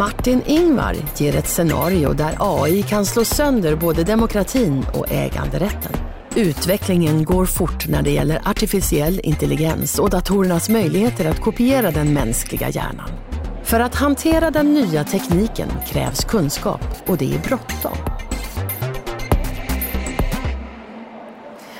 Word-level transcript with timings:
Martin 0.00 0.42
Ingvar 0.46 0.96
ger 1.16 1.36
ett 1.36 1.48
scenario 1.48 2.12
där 2.12 2.36
AI 2.38 2.82
kan 2.82 3.06
slå 3.06 3.24
sönder 3.24 3.76
både 3.76 4.04
demokratin 4.04 4.86
och 4.94 5.10
äganderätten. 5.10 5.92
Utvecklingen 6.36 7.24
går 7.24 7.46
fort 7.46 7.88
när 7.88 8.02
det 8.02 8.10
gäller 8.10 8.48
artificiell 8.48 9.20
intelligens 9.24 9.98
och 9.98 10.10
datorernas 10.10 10.68
möjligheter 10.68 11.30
att 11.30 11.40
kopiera 11.40 11.90
den 11.90 12.14
mänskliga 12.14 12.68
hjärnan. 12.68 13.10
För 13.64 13.80
att 13.80 13.94
hantera 13.94 14.50
den 14.50 14.74
nya 14.74 15.04
tekniken 15.04 15.68
krävs 15.86 16.24
kunskap 16.24 16.84
och 17.06 17.16
det 17.16 17.34
är 17.34 17.38
bråttom. 17.38 17.96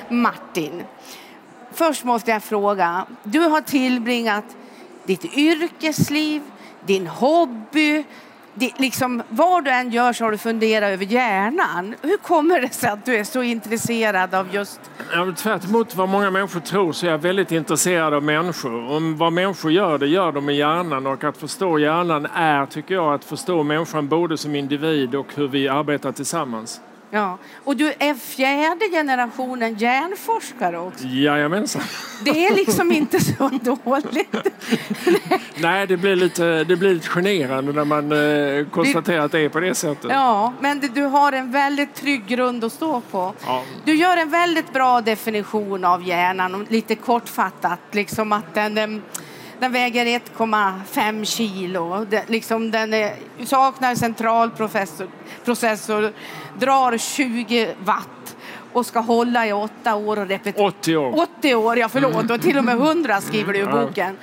Martin, 0.09 0.83
först 1.73 2.05
måste 2.05 2.31
jag 2.31 2.43
fråga. 2.43 3.07
Du 3.25 3.41
har 3.41 3.61
tillbringat 3.61 4.45
ditt 5.07 5.25
yrkesliv, 5.37 6.43
din 6.87 7.07
hobby, 7.07 8.05
det, 8.55 8.79
liksom, 8.79 9.23
vad 9.29 9.65
du 9.65 9.71
än 9.71 9.91
gör 9.91 10.13
så 10.13 10.25
har 10.25 10.31
du 10.31 10.39
funderat 10.39 10.91
över 10.91 11.05
hjärnan. 11.05 11.95
Hur 12.03 12.17
kommer 12.17 12.61
det 12.61 12.75
sig 12.75 12.91
att 12.91 13.05
du 13.05 13.17
är 13.17 13.25
så 13.25 13.43
intresserad 13.43 14.35
av 14.35 14.55
just... 14.55 14.81
Ja, 15.13 15.33
Tvärtemot 15.37 15.95
vad 15.95 16.09
många 16.09 16.31
människor 16.31 16.61
tror 16.61 16.93
så 16.93 17.07
är 17.07 17.11
jag 17.11 17.19
väldigt 17.19 17.53
intresserad 17.53 18.15
av 18.15 18.23
människor. 18.23 18.91
Om 18.91 19.17
vad 19.17 19.33
människor 19.33 19.73
gör, 19.73 19.99
det 19.99 20.07
gör 20.07 20.33
de 20.33 20.45
med 20.45 20.57
hjärnan 20.57 21.07
och 21.07 21.25
att 21.25 21.37
förstå 21.37 21.79
hjärnan 21.79 22.27
är, 22.35 22.67
tycker 22.67 22.95
jag, 22.95 23.15
att 23.15 23.25
förstå 23.25 23.63
människan 23.63 24.09
både 24.09 24.37
som 24.37 24.55
individ 24.55 25.15
och 25.15 25.27
hur 25.35 25.49
vi 25.49 25.69
arbetar 25.69 26.13
tillsammans. 26.13 26.81
Ja. 27.11 27.39
Och 27.65 27.77
du 27.77 27.93
är 27.99 28.15
fjärde 28.15 28.89
generationen 28.91 29.75
hjärnforskare 29.75 30.79
också. 30.79 31.05
Jajamensan. 31.07 31.83
Det 32.25 32.47
är 32.47 32.55
liksom 32.55 32.93
inte 32.93 33.21
så 33.21 33.49
dåligt. 33.63 34.37
Nej, 35.57 35.87
det 35.87 35.97
blir 35.97 36.17
lite, 36.17 36.65
det 36.65 36.77
blir 36.77 36.95
lite 36.95 37.09
generande 37.09 37.73
när 37.73 37.85
man 37.85 38.13
eh, 38.13 38.67
konstaterar 38.71 39.25
att 39.25 39.33
det 39.33 39.41
är 39.41 39.49
på 39.49 39.61
det 39.61 39.75
sättet. 39.75 40.11
Ja, 40.11 40.53
men 40.61 40.81
du 40.95 41.03
har 41.03 41.33
en 41.33 41.53
väldigt 41.53 41.95
trygg 41.95 42.27
grund 42.27 42.65
att 42.65 42.73
stå 42.73 43.01
på. 43.01 43.35
Ja. 43.47 43.63
Du 43.85 43.95
gör 43.95 44.17
en 44.17 44.31
väldigt 44.31 44.73
bra 44.73 45.01
definition 45.01 45.85
av 45.85 46.09
hjärnan, 46.09 46.67
lite 46.69 46.95
kortfattat, 46.95 47.81
liksom 47.91 48.33
att 48.33 48.55
den 48.55 48.79
em, 48.79 49.03
den 49.61 49.73
väger 49.73 50.07
1,5 50.07 51.25
kilo. 51.25 52.07
Den, 52.11 52.23
liksom 52.27 52.71
den 52.71 52.95
är, 52.95 53.15
saknar 53.45 53.95
centralprocessor, 53.95 55.09
processor, 55.45 56.13
drar 56.59 56.99
20 56.99 57.75
watt 57.85 58.37
och 58.73 58.87
ska 58.87 59.01
hålla 59.01 59.47
i 59.47 59.53
åtta 59.53 59.95
år 59.95 60.19
och 60.19 60.29
repetera. 60.29 60.67
80 60.67 60.97
år. 60.97 61.29
80 61.39 61.55
år, 61.55 61.79
ja 61.79 61.89
förlåt. 61.89 62.31
Och 62.31 62.41
till 62.43 62.59
och 62.59 62.65
med 62.65 62.75
100 62.75 63.21
skriver 63.21 63.53
du 63.53 63.59
i 63.59 63.63
Mm. 63.63 63.87
Boken. 63.87 64.17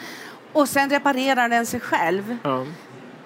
Och 0.54 0.70
sen 0.70 0.90
reparerar 0.90 1.50
den 1.50 1.66
sig 1.66 1.80
själv. 1.80 2.38
Ja. 2.44 2.66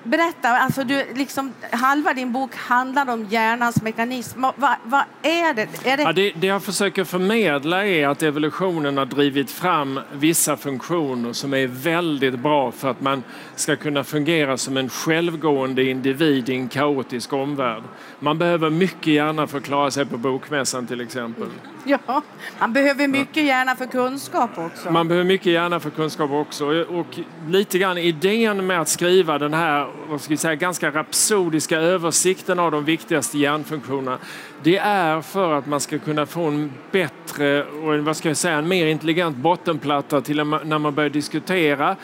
Berätta, 0.03 0.49
alltså 0.49 0.83
du, 0.83 1.05
liksom, 1.15 1.53
halva 1.71 2.13
din 2.13 2.31
bok 2.31 2.55
handlar 2.55 3.09
om 3.09 3.25
hjärnans 3.29 3.81
mekanism. 3.81 4.41
Vad 4.41 4.75
vad- 4.83 5.03
är 5.21 5.53
det? 5.53 5.67
Är 5.83 5.97
det... 5.97 6.03
Ja, 6.03 6.13
det, 6.13 6.31
det 6.35 6.47
jag 6.47 6.63
försöker 6.63 7.03
förmedla 7.03 7.85
är 7.85 8.07
att 8.07 8.23
evolutionen 8.23 8.97
har 8.97 9.05
drivit 9.05 9.51
fram 9.51 9.99
vissa 10.13 10.57
funktioner 10.57 11.33
som 11.33 11.53
är 11.53 11.67
väldigt 11.67 12.39
bra 12.39 12.71
för 12.71 12.91
att 12.91 13.01
man 13.01 13.23
ska 13.55 13.75
kunna 13.75 14.03
fungera 14.03 14.57
som 14.57 14.77
en 14.77 14.89
självgående 14.89 15.83
individ 15.83 16.49
i 16.49 16.55
en 16.55 16.67
kaotisk 16.69 17.33
omvärld. 17.33 17.83
Man 18.19 18.37
behöver 18.37 18.69
mycket 18.69 19.13
hjärna 19.13 19.47
för 19.47 19.57
att 19.57 19.63
klara 19.63 19.91
sig 19.91 20.05
på 20.05 20.17
bokmässan 20.17 20.87
till 20.87 21.01
exempel. 21.01 21.47
Ja, 21.83 22.21
man 22.59 22.73
behöver 22.73 23.07
mycket 23.07 23.43
hjärna 23.43 23.75
för 23.75 23.85
kunskap 23.85 24.57
också. 24.57 24.91
Man 24.91 25.07
behöver 25.07 25.27
mycket 25.27 25.53
hjärna 25.53 25.79
för 25.79 25.89
kunskap 25.89 26.31
också. 26.31 26.65
Och 26.83 27.19
lite 27.47 27.77
grann 27.77 27.97
idén 27.97 28.67
med 28.67 28.81
att 28.81 28.89
skriva 28.89 29.37
den 29.37 29.53
här 29.53 29.90
vad 30.09 30.21
ska 30.21 30.29
vi 30.29 30.37
säga, 30.37 30.55
ganska 30.55 30.91
rapsodiska 30.91 31.77
översikten 31.79 32.59
av 32.59 32.71
de 32.71 32.85
viktigaste 32.85 33.37
hjärnfunktionerna. 33.37 34.17
Det 34.63 34.77
är 34.77 35.21
för 35.21 35.53
att 35.53 35.67
man 35.67 35.79
ska 35.79 35.99
kunna 35.99 36.25
få 36.25 36.43
en 36.43 36.71
bättre 36.91 37.63
och 37.63 37.97
vad 37.99 38.17
ska 38.17 38.27
jag 38.27 38.37
säga, 38.37 38.57
en 38.57 38.67
mer 38.67 38.85
intelligent 38.85 39.37
bottenplatta 39.37 40.21
till 40.21 40.37
när 40.37 40.77
man 40.77 40.95
börjar 40.95 41.09
diskutera 41.09 41.95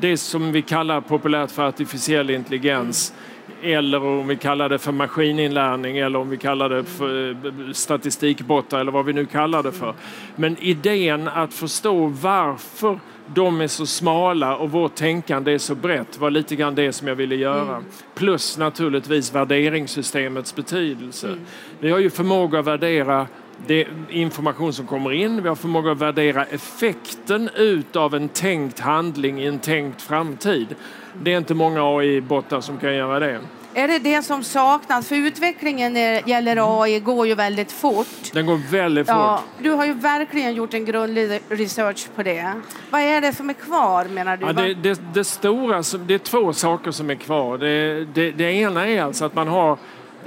det 0.00 0.16
som 0.16 0.52
vi 0.52 0.62
kallar 0.62 1.00
populärt 1.00 1.50
för 1.50 1.68
artificiell 1.68 2.30
intelligens. 2.30 3.14
Eller 3.62 4.04
om 4.04 4.26
vi 4.26 4.36
kallar 4.36 4.68
det 4.68 4.78
för 4.78 4.92
maskininlärning 4.92 5.98
eller 5.98 6.18
om 6.18 6.30
vi 6.30 6.36
kallar 6.36 6.68
det 6.68 6.84
för 6.84 7.30
eh, 7.30 7.72
statistikbottar 7.72 8.80
eller 8.80 8.92
vad 8.92 9.04
vi 9.04 9.12
nu 9.12 9.26
kallar 9.26 9.62
det 9.62 9.72
för. 9.72 9.94
Men 10.36 10.58
idén 10.58 11.28
att 11.28 11.54
förstå 11.54 12.06
varför 12.06 12.98
de 13.34 13.60
är 13.60 13.66
så 13.66 13.86
smala 13.86 14.56
och 14.56 14.70
vårt 14.70 14.94
tänkande 14.94 15.54
är 15.54 15.58
så 15.58 15.74
brett 15.74 16.18
var 16.18 16.30
lite 16.30 16.56
grann 16.56 16.74
det 16.74 16.92
som 16.92 17.08
jag 17.08 17.14
ville 17.14 17.34
göra. 17.34 17.82
Plus 18.14 18.58
naturligtvis 18.58 19.34
värderingssystemets 19.34 20.56
betydelse. 20.56 21.36
Vi 21.80 21.90
har 21.90 21.98
ju 21.98 22.10
förmåga 22.10 22.58
att 22.58 22.66
värdera 22.66 23.26
det 23.66 23.86
information 24.08 24.72
som 24.72 24.86
kommer 24.86 25.12
in. 25.12 25.42
Vi 25.42 25.48
har 25.48 25.56
förmåga 25.56 25.92
att 25.92 25.98
värdera 25.98 26.44
effekten 26.44 27.50
utav 27.56 28.14
en 28.14 28.28
tänkt 28.28 28.80
handling 28.80 29.40
i 29.42 29.46
en 29.46 29.58
tänkt 29.58 30.02
framtid. 30.02 30.74
Det 31.22 31.32
är 31.32 31.38
inte 31.38 31.54
många 31.54 31.98
AI-bottar 31.98 32.60
som 32.60 32.78
kan 32.78 32.94
göra 32.94 33.18
det. 33.18 33.40
Är 33.74 33.88
det 33.88 33.98
det 33.98 34.22
som 34.22 34.44
saknas? 34.44 35.08
För 35.08 35.16
utvecklingen 35.16 35.92
när 35.92 36.12
det 36.12 36.30
gäller 36.30 36.82
AI 36.82 37.00
går 37.00 37.26
ju 37.26 37.34
väldigt 37.34 37.72
fort. 37.72 38.32
Den 38.32 38.46
går 38.46 38.60
väldigt 38.70 39.06
fort. 39.06 39.16
Ja, 39.16 39.42
du 39.58 39.70
har 39.70 39.86
ju 39.86 39.92
verkligen 39.92 40.54
gjort 40.54 40.74
en 40.74 40.84
grundlig 40.84 41.40
research 41.48 42.08
på 42.14 42.22
det. 42.22 42.52
Vad 42.90 43.00
är 43.00 43.20
det 43.20 43.32
som 43.32 43.50
är 43.50 43.54
kvar 43.54 44.04
menar 44.04 44.36
du? 44.36 44.46
Ja, 44.46 44.52
det, 44.52 44.74
det, 44.74 45.00
det 45.14 45.24
stora, 45.24 45.82
det 46.06 46.14
är 46.14 46.18
två 46.18 46.52
saker 46.52 46.90
som 46.90 47.10
är 47.10 47.14
kvar. 47.14 47.58
Det, 47.58 48.04
det, 48.04 48.30
det 48.30 48.52
ena 48.52 48.88
är 48.88 49.02
alltså 49.02 49.24
att 49.24 49.34
man 49.34 49.48
har, 49.48 49.78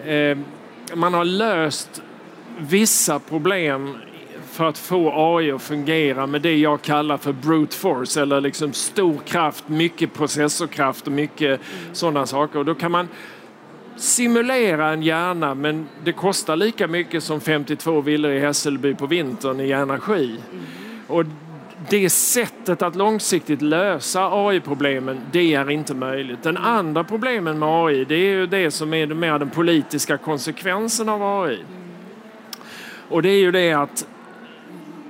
eh, 0.06 0.38
man 0.94 1.14
har 1.14 1.26
löst 1.26 2.02
vissa 2.58 3.20
problem 3.20 3.98
för 4.52 4.70
att 4.70 4.78
få 4.78 5.12
AI 5.38 5.52
att 5.52 5.62
fungera 5.62 6.28
med 6.28 6.42
det 6.42 6.58
jag 6.58 6.82
kallar 6.82 7.18
för 7.18 7.34
brute 7.34 7.76
force 7.76 8.22
eller 8.22 8.42
liksom 8.42 8.74
stor 8.74 9.18
kraft, 9.26 9.64
mycket 9.68 10.14
processorkraft 10.14 11.08
och 11.08 11.14
mycket 11.14 11.62
sådana 11.94 12.26
saker. 12.26 12.60
Och 12.60 12.66
då 12.66 12.76
kan 12.76 12.92
man 12.92 13.08
simulera 13.98 14.90
en 14.90 15.04
hjärna 15.04 15.56
men 15.56 15.88
det 16.04 16.12
kostar 16.12 16.56
lika 16.56 16.88
mycket 16.88 17.24
som 17.24 17.42
52 17.42 18.02
villor 18.02 18.32
i 18.32 18.40
Hässelby 18.40 18.96
på 18.96 19.08
vintern 19.08 19.60
i 19.60 19.72
energi. 19.72 20.40
Och 21.08 21.26
det 21.90 22.10
sättet 22.10 22.82
att 22.82 22.96
långsiktigt 22.96 23.62
lösa 23.62 24.30
AI-problemen, 24.32 25.22
det 25.32 25.54
är 25.54 25.70
inte 25.70 25.94
möjligt. 25.94 26.44
Den 26.44 26.58
andra 26.58 27.04
problemen 27.04 27.60
med 27.60 27.70
AI, 27.70 28.06
det 28.06 28.16
är 28.16 28.34
ju 28.34 28.48
det 28.48 28.72
som 28.72 28.94
är 28.94 29.08
mer 29.08 29.40
den 29.40 29.50
politiska 29.50 30.18
konsekvensen 30.18 31.10
av 31.10 31.44
AI. 31.44 31.60
Och 33.10 33.22
det 33.22 33.30
är 33.30 33.40
ju 33.40 33.52
det 33.52 33.74
att 33.74 34.08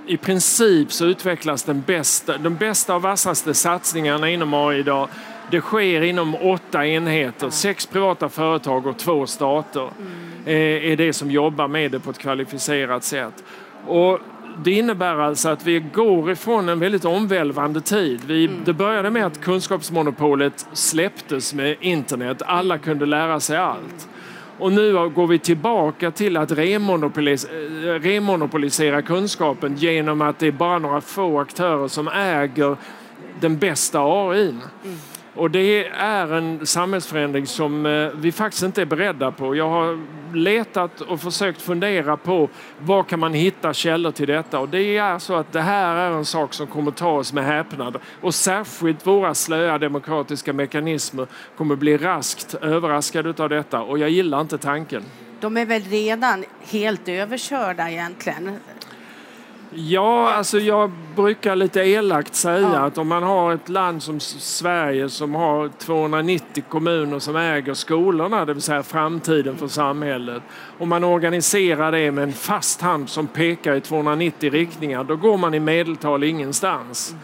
i 0.07 0.17
princip 0.17 0.91
så 0.91 1.06
utvecklas 1.06 1.63
den 1.63 1.81
bästa, 1.81 2.38
de 2.38 2.56
bästa 2.56 2.96
och 2.96 3.02
vassaste 3.02 3.53
satsningarna 3.53 4.29
inom 4.29 4.53
AI 4.53 4.79
idag. 4.79 5.09
Det 5.51 5.61
sker 5.61 6.01
inom 6.01 6.35
åtta 6.35 6.88
enheter, 6.88 7.50
sex 7.50 7.85
privata 7.85 8.29
företag 8.29 8.88
och 8.88 8.97
två 8.97 9.25
stater 9.25 9.89
eh, 10.45 10.91
är 10.91 10.95
det 10.95 11.13
som 11.13 11.31
jobbar 11.31 11.67
med 11.67 11.91
det 11.91 12.00
på 12.00 12.09
ett 12.09 12.17
kvalificerat 12.17 13.03
sätt. 13.03 13.44
Och 13.87 14.19
det 14.64 14.72
innebär 14.72 15.16
alltså 15.16 15.49
att 15.49 15.67
vi 15.67 15.79
går 15.79 16.31
ifrån 16.31 16.69
en 16.69 16.79
väldigt 16.79 17.05
omvälvande 17.05 17.81
tid. 17.81 18.22
Vi, 18.28 18.49
Det 18.66 18.73
började 18.73 19.09
med 19.09 19.25
att 19.25 19.41
kunskapsmonopolet 19.41 20.67
släpptes 20.73 21.53
med 21.53 21.75
internet. 21.79 22.41
Alla 22.46 22.78
kunde 22.78 23.05
lära 23.05 23.40
sig 23.40 23.58
allt. 23.58 24.08
Och 24.59 24.72
nu 24.72 24.93
går 25.09 25.28
vi 25.28 25.40
tillbaka 25.40 26.11
till 26.11 26.37
att 26.37 26.52
remonopolis 26.52 27.46
eh, 27.46 27.99
remonopolisera 27.99 29.02
kunskapen 29.02 29.75
genom 29.75 30.22
att 30.22 30.40
det 30.40 30.47
är 30.47 30.52
bara 30.52 30.79
några 30.79 31.02
få 31.02 31.40
aktörer 31.40 31.87
som 31.87 32.08
äger 32.08 32.78
den 33.40 33.58
bästa 33.58 33.99
AI. 33.99 34.53
Och 35.35 35.52
det 35.52 35.87
är 35.87 36.34
en 36.34 36.66
samhällsförändring 36.66 37.47
som 37.47 37.85
eh, 37.85 38.09
vi 38.16 38.32
faktiskt 38.32 38.64
inte 38.64 38.82
är 38.82 38.85
beredda 38.85 39.32
på. 39.32 39.55
Jag 39.55 39.70
har 39.70 39.99
letat 40.35 41.02
och 41.02 41.22
försökt 41.22 41.61
fundera 41.61 42.17
på 42.17 42.49
var 42.79 43.03
kan 43.03 43.20
man 43.20 43.34
hitta 43.34 43.73
källor 43.73 44.11
till 44.11 44.28
detta 44.28 44.59
och 44.59 44.70
det 44.70 44.97
är 44.97 45.20
så 45.20 45.35
att 45.35 45.52
det 45.52 45.61
här 45.61 45.96
är 45.96 46.11
en 46.11 46.26
sak 46.26 46.53
som 46.53 46.67
kommer 46.67 46.91
ta 46.91 47.09
oss 47.09 47.34
med 47.34 47.46
häpnad 47.46 47.97
och 48.22 48.35
särskilt 48.35 49.08
våra 49.08 49.34
slöa 49.34 49.78
demokratiska 49.78 50.53
mekanismer 50.53 51.28
kommer 51.58 51.76
bli 51.76 51.97
raskt 51.97 52.53
överraskade 52.53 53.43
av 53.43 53.49
detta 53.49 53.81
och 53.81 53.99
jag 53.99 54.09
gillar 54.09 54.41
inte 54.41 54.58
tanken. 54.58 55.03
de 55.40 55.58
är 55.58 55.66
väl 55.66 55.84
redan 55.84 56.46
helt 56.72 57.08
överkörda 57.08 57.90
egentligen? 57.90 58.59
Ja, 59.73 60.34
alltså 60.34 60.59
jag 60.59 60.91
brukar 61.16 61.56
lite 61.56 61.79
elakt 61.82 62.35
säga 62.35 62.70
Ja. 62.73 62.79
att 62.79 62.97
om 62.97 63.08
man 63.08 63.23
har 63.23 63.53
ett 63.53 63.70
land 63.70 64.03
som 64.03 64.20
Sverige 64.20 65.09
som 65.09 65.35
har 65.35 65.70
290 65.79 66.64
kommuner 66.70 67.20
som 67.20 67.35
äger 67.35 67.73
skolorna, 67.73 68.46
det 68.46 68.53
vill 68.53 68.62
säga 68.62 68.84
framtiden 68.84 69.58
för 69.58 69.67
samhället, 69.67 70.44
och 70.78 70.88
man 70.88 71.03
organiserar 71.03 71.91
det 71.91 72.12
med 72.12 72.23
en 72.23 72.34
fast 72.34 72.82
hand 72.82 73.09
som 73.09 73.28
pekar 73.28 73.76
i 73.76 73.82
290 73.82 74.52
riktningar, 74.52 75.03
då 75.03 75.16
går 75.16 75.38
man 75.38 75.53
i 75.53 75.59
medeltal 75.59 76.23
ingenstans. 76.23 77.16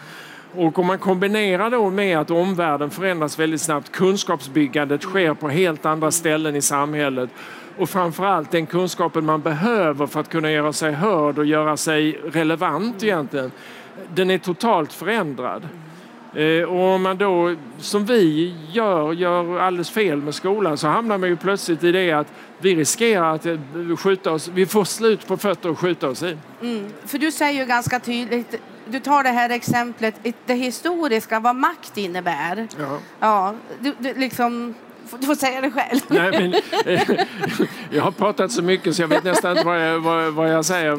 Och 0.56 0.80
om 0.80 0.88
man 0.88 1.00
kombinerar 1.00 1.70
då 1.70 1.90
med 1.90 2.20
att 2.20 2.32
omvärlden 2.32 2.90
förändras 2.90 3.40
väldigt 3.40 3.62
snabbt, 3.62 3.92
kunskapsbyggandet 3.92 5.02
sker 5.02 5.34
på 5.34 5.50
helt 5.50 5.86
andra 5.86 6.12
ställen 6.12 6.56
i 6.56 6.62
samhället 6.62 7.30
och 7.81 7.89
framförallt 7.89 8.51
den 8.51 8.66
kunskapen 8.66 9.25
man 9.25 9.42
behöver 9.42 10.07
för 10.07 10.19
att 10.19 10.30
kunna 10.30 10.51
göra 10.51 10.74
sig 10.74 10.92
hörd 10.94 11.38
och 11.38 11.45
göra 11.45 11.78
sig 11.78 12.12
relevant 12.12 13.04
egentligen, 13.04 13.51
den 14.13 14.31
är 14.31 14.38
totalt 14.38 14.94
förändrad. 14.94 15.68
Eh, 16.36 16.63
Och 16.63 16.80
om 16.95 17.01
man 17.04 17.18
då, 17.18 17.56
som 17.80 18.06
vi 18.06 18.56
gör, 18.72 19.13
gör 19.13 19.60
alldeles 19.60 19.89
fel 19.89 20.22
med 20.22 20.36
skolan 20.36 20.78
så 20.78 20.88
hamnar 20.88 21.18
man 21.18 21.30
ju 21.30 21.36
plötsligt 21.36 21.83
i 21.83 21.92
det 21.92 22.12
att 22.12 22.28
vi 22.60 22.75
riskerar 22.75 23.36
att 23.36 23.45
eh, 23.45 23.57
skjuta 23.98 24.31
oss, 24.31 24.48
vi 24.48 24.66
får 24.66 24.83
slut 24.86 25.28
på 25.28 25.38
fötter 25.38 25.69
och 25.69 25.80
skjuta 25.80 26.07
oss 26.10 26.24
i. 26.24 26.38
För 27.06 27.18
du 27.18 27.31
säger 27.31 27.60
ju 27.62 27.66
ganska 27.66 28.00
tydligt, 28.00 28.56
du 28.88 29.00
tar 29.00 29.24
det 29.24 29.30
här 29.30 29.50
exemplet, 29.50 30.16
det 30.45 30.54
historiska, 30.54 31.39
vad 31.39 31.56
makt 31.56 31.98
innebär. 31.98 32.68
Ja. 32.80 32.98
Ja, 33.19 33.54
du, 33.80 33.94
du 34.00 34.13
liksom, 34.13 34.74
du 35.19 35.25
får 35.28 35.36
säga 35.36 35.62
det 35.62 35.72
själv. 35.72 36.00
Nej, 36.08 36.31
men, 36.31 36.54
eh, 36.86 37.10
jag 37.92 38.04
har 38.04 38.12
pratat 38.12 38.52
så 38.52 38.62
mycket 38.62 38.96
så 38.96 39.02
jag 39.02 39.08
vet 39.08 39.24
nästan 39.24 39.52
inte 39.52 39.66
vad 39.66 39.88
jag, 39.88 40.00
vad, 40.00 40.34
vad 40.34 40.54
jag 40.54 40.66
säger. 40.66 40.96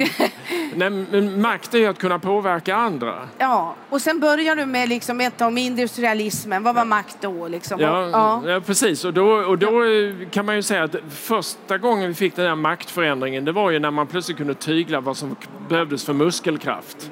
Nej, 0.74 0.90
men 0.90 1.40
makt 1.40 1.74
är 1.74 1.88
att 1.88 1.98
kunna 1.98 2.18
påverka 2.18 2.76
andra. 2.76 3.28
Ja, 3.38 3.74
och 3.88 4.02
sen 4.02 4.20
börjar 4.20 4.56
du 4.56 4.66
med 4.66 4.88
liksom 4.88 5.20
ett 5.20 5.40
om 5.40 5.58
industrialismen. 5.58 6.62
Vad 6.62 6.74
var 6.74 6.84
makt 6.84 7.16
då? 7.20 7.48
Liksom? 7.48 7.80
Ja, 7.80 8.08
ja. 8.08 8.42
ja. 8.46 8.60
precis. 8.60 9.04
Och 9.04 9.12
då, 9.12 9.30
och 9.30 9.58
då 9.58 9.82
kan 10.30 10.46
man 10.46 10.56
ju 10.56 10.62
säga 10.62 10.84
att 10.84 10.96
första 11.10 11.78
gången 11.78 12.08
vi 12.08 12.14
fick 12.14 12.36
den 12.36 12.46
här 12.46 12.54
maktförändringen 12.54 13.44
det 13.44 13.52
var 13.52 13.70
ju 13.70 13.78
när 13.78 13.90
man 13.90 14.06
plötsligt 14.06 14.36
kunde 14.36 14.54
tygla 14.54 15.00
vad 15.00 15.16
som 15.16 15.36
behövdes 15.68 16.04
för 16.04 16.12
muskelkraft. 16.12 17.10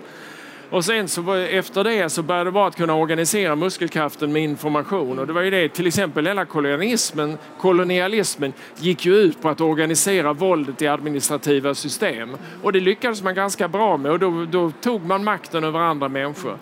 Och 0.70 0.84
sen 0.84 1.08
så 1.08 1.32
efter 1.34 1.84
det 1.84 2.10
så 2.10 2.22
började 2.22 2.50
det 2.50 2.54
vara 2.54 2.68
att 2.68 2.76
kunna 2.76 2.94
organisera 2.94 3.56
muskelkraften 3.56 4.32
med 4.32 4.42
information. 4.42 5.18
Och 5.18 5.26
det 5.26 5.32
var 5.32 5.42
ju 5.42 5.50
det, 5.50 5.68
till 5.68 5.86
exempel 5.86 6.26
hela 6.26 6.44
kolonialismen, 6.44 7.38
kolonialismen 7.58 8.52
gick 8.76 9.06
ju 9.06 9.14
ut 9.14 9.42
på 9.42 9.48
att 9.48 9.60
organisera 9.60 10.32
våldet 10.32 10.82
i 10.82 10.86
administrativa 10.86 11.74
system. 11.74 12.36
Och 12.62 12.72
det 12.72 12.80
lyckades 12.80 13.22
man 13.22 13.34
ganska 13.34 13.68
bra 13.68 13.96
med 13.96 14.12
och 14.12 14.18
då, 14.18 14.46
då 14.50 14.72
tog 14.80 15.04
man 15.04 15.24
makten 15.24 15.64
över 15.64 15.78
andra 15.78 16.08
människor. 16.08 16.58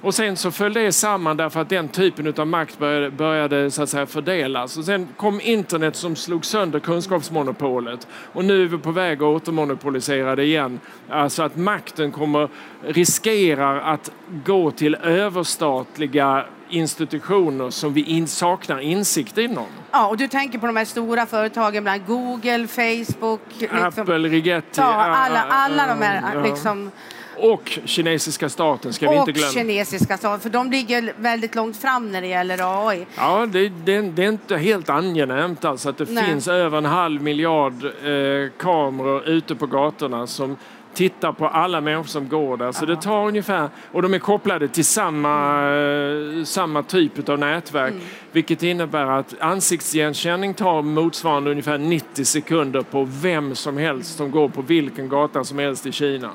Och 0.00 0.14
sen 0.14 0.36
så 0.36 0.50
föll 0.50 0.72
det 0.72 0.92
samman 0.92 1.36
därför 1.36 1.60
att 1.60 1.68
den 1.68 1.88
typen 1.88 2.34
av 2.36 2.46
makt 2.46 2.78
började, 2.78 3.10
började 3.10 3.70
så 3.70 3.82
att 3.82 3.88
säga 3.88 4.06
fördelas. 4.06 4.76
Och 4.76 4.84
sen 4.84 5.08
kom 5.16 5.40
internet 5.40 5.96
som 5.96 6.16
slog 6.16 6.44
sönder 6.44 6.78
kunskapsmonopolet. 6.78 8.08
Och 8.32 8.44
nu 8.44 8.62
är 8.62 8.66
vi 8.66 8.78
på 8.78 8.90
väg 8.90 9.18
att 9.18 9.22
återmonopolisera 9.22 10.36
det 10.36 10.44
igen. 10.44 10.80
Alltså 11.10 11.42
att 11.42 11.56
makten 11.56 12.12
kommer, 12.12 12.48
riskerar 12.86 13.80
att 13.80 14.10
gå 14.44 14.70
till 14.70 14.94
överstatliga 14.94 16.44
institutioner 16.68 17.70
som 17.70 17.92
vi 17.92 18.02
in, 18.02 18.26
saknar 18.26 18.80
insikt 18.80 19.38
inom. 19.38 19.66
ja, 19.92 20.06
och 20.06 20.16
du 20.16 20.28
tänker 20.28 20.58
på 20.58 20.66
de 20.66 20.76
här 20.76 20.84
stora 20.84 21.26
företagen, 21.26 21.82
bland 21.82 22.06
Google, 22.06 22.66
Facebook. 22.66 23.40
Liksom. 23.58 23.78
Apple, 23.82 24.18
Rigetti. 24.18 24.80
Ja, 24.80 24.94
alla, 24.94 25.42
alla 25.42 25.86
de 25.86 26.02
här 26.02 26.34
ja. 26.34 26.42
liksom, 26.42 26.90
Och 27.38 27.78
kinesiska 27.84 28.48
staten 28.48 28.92
ska 28.92 29.10
vi 29.10 29.16
och 29.16 29.20
inte 29.20 29.32
glömma. 29.32 29.52
kinesiska 29.52 30.16
stater, 30.16 30.42
för 30.42 30.50
de 30.50 30.70
ligger 30.70 31.12
väldigt 31.16 31.54
långt 31.54 31.76
fram 31.76 32.12
när 32.12 32.20
det 32.20 32.26
gäller 32.26 32.88
AI. 32.88 33.06
Ja, 33.16 33.46
det, 33.46 33.68
det, 33.68 34.00
det 34.00 34.24
är 34.24 34.28
inte 34.28 34.56
helt 34.56 34.88
angenämt 34.90 35.64
alltså 35.64 35.88
att 35.88 35.98
det 35.98 36.10
Nej. 36.10 36.24
finns 36.24 36.48
över 36.48 36.78
en 36.78 36.84
halv 36.84 37.22
miljard 37.22 37.84
eh, 37.84 38.50
kameror 38.58 39.28
ute 39.28 39.54
på 39.54 39.66
gatorna 39.66 40.26
som 40.26 40.56
tittar 40.96 41.32
på 41.32 41.48
alla 41.48 41.80
människor 41.80 42.04
som 42.04 42.28
går 42.28 42.56
där. 42.56 42.72
Så 42.72 42.86
det 42.86 42.96
tar 42.96 43.26
ungefär, 43.28 43.68
och 43.92 44.02
de 44.02 44.14
är 44.14 44.18
kopplade 44.18 44.68
till 44.68 44.84
samma, 44.84 45.62
eh, 45.70 46.44
samma 46.44 46.82
typ 46.82 47.28
av 47.28 47.38
nätverk. 47.38 47.92
Mm. 47.92 48.04
Vilket 48.32 48.62
innebär 48.62 49.06
att 49.06 49.34
ansiktsigenkänning 49.40 50.54
tar 50.54 50.82
motsvarande 50.82 51.50
ungefär 51.50 51.78
90 51.78 52.24
sekunder 52.24 52.82
på 52.82 53.08
vem 53.10 53.54
som 53.54 53.76
helst 53.76 54.16
som 54.16 54.30
går 54.30 54.48
på 54.48 54.62
vilken 54.62 55.08
gata 55.08 55.44
som 55.44 55.58
helst 55.58 55.86
i 55.86 55.92
Kina. 55.92 56.30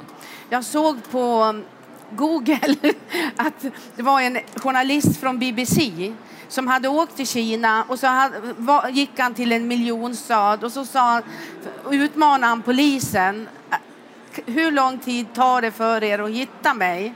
Jag 0.53 0.63
såg 0.65 0.97
på 1.11 1.55
Google 2.11 2.59
att 3.35 3.65
det 3.95 4.03
var 4.03 4.21
en 4.21 4.37
journalist 4.55 5.17
från 5.19 5.39
BBC 5.39 6.13
som 6.47 6.67
hade 6.67 6.87
åkt 6.87 7.15
till 7.15 7.27
Kina 7.27 7.83
och 7.87 7.99
så 7.99 8.07
hade, 8.07 8.35
var, 8.57 8.89
gick 8.89 9.11
han 9.19 9.33
till 9.33 9.51
en 9.51 9.67
miljonstad 9.67 10.53
och 10.63 10.71
så 10.71 10.85
sa 10.85 11.21
utmanade 11.91 12.45
han 12.45 12.61
polisen. 12.61 13.49
Hur 14.45 14.71
lång 14.71 14.97
tid 14.99 15.33
tar 15.33 15.61
det 15.61 15.71
för 15.71 16.03
er 16.03 16.19
att 16.19 16.29
hitta 16.29 16.73
mig? 16.73 17.13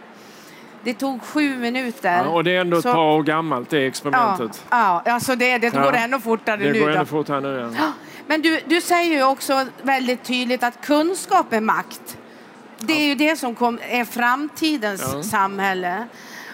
Det 0.83 0.93
tog 0.93 1.21
sju 1.23 1.57
minuter. 1.57 2.23
Ja, 2.23 2.29
och 2.29 2.43
det 2.43 2.55
är 2.55 2.61
ändå 2.61 2.77
ett 2.77 2.83
Så- 2.83 2.93
par 2.93 3.01
år 3.17 3.23
gammalt 3.23 3.69
det 3.69 3.79
Ja, 3.81 3.87
experimentet. 3.87 4.65
ja 4.69 5.01
alltså 5.05 5.35
det, 5.35 5.57
det 5.57 5.73
Ja. 5.75 5.83
går 5.83 5.93
ännu 5.93 6.19
fortare 6.19 6.57
Det 6.57 6.71
nu. 6.73 6.79
går 6.79 6.87
då. 6.87 6.93
ändå 6.93 7.05
fort 7.05 7.29
här 7.29 7.41
nu. 7.41 7.73
Ja. 7.79 7.91
Men 8.27 8.41
du, 8.41 8.59
du 8.65 8.81
säger 8.81 9.15
ju 9.15 9.23
också 9.23 9.65
väldigt 9.81 10.23
tydligt 10.23 10.63
att 10.63 10.85
kunskap 10.85 11.53
är 11.53 11.61
makt. 11.61 12.17
Det 12.79 12.93
är 12.93 13.07
ju 13.07 13.15
det 13.15 13.35
som 13.35 13.55
kom, 13.55 13.79
är 13.89 14.05
framtidens 14.05 15.09
Ja. 15.13 15.23
samhälle. 15.23 16.07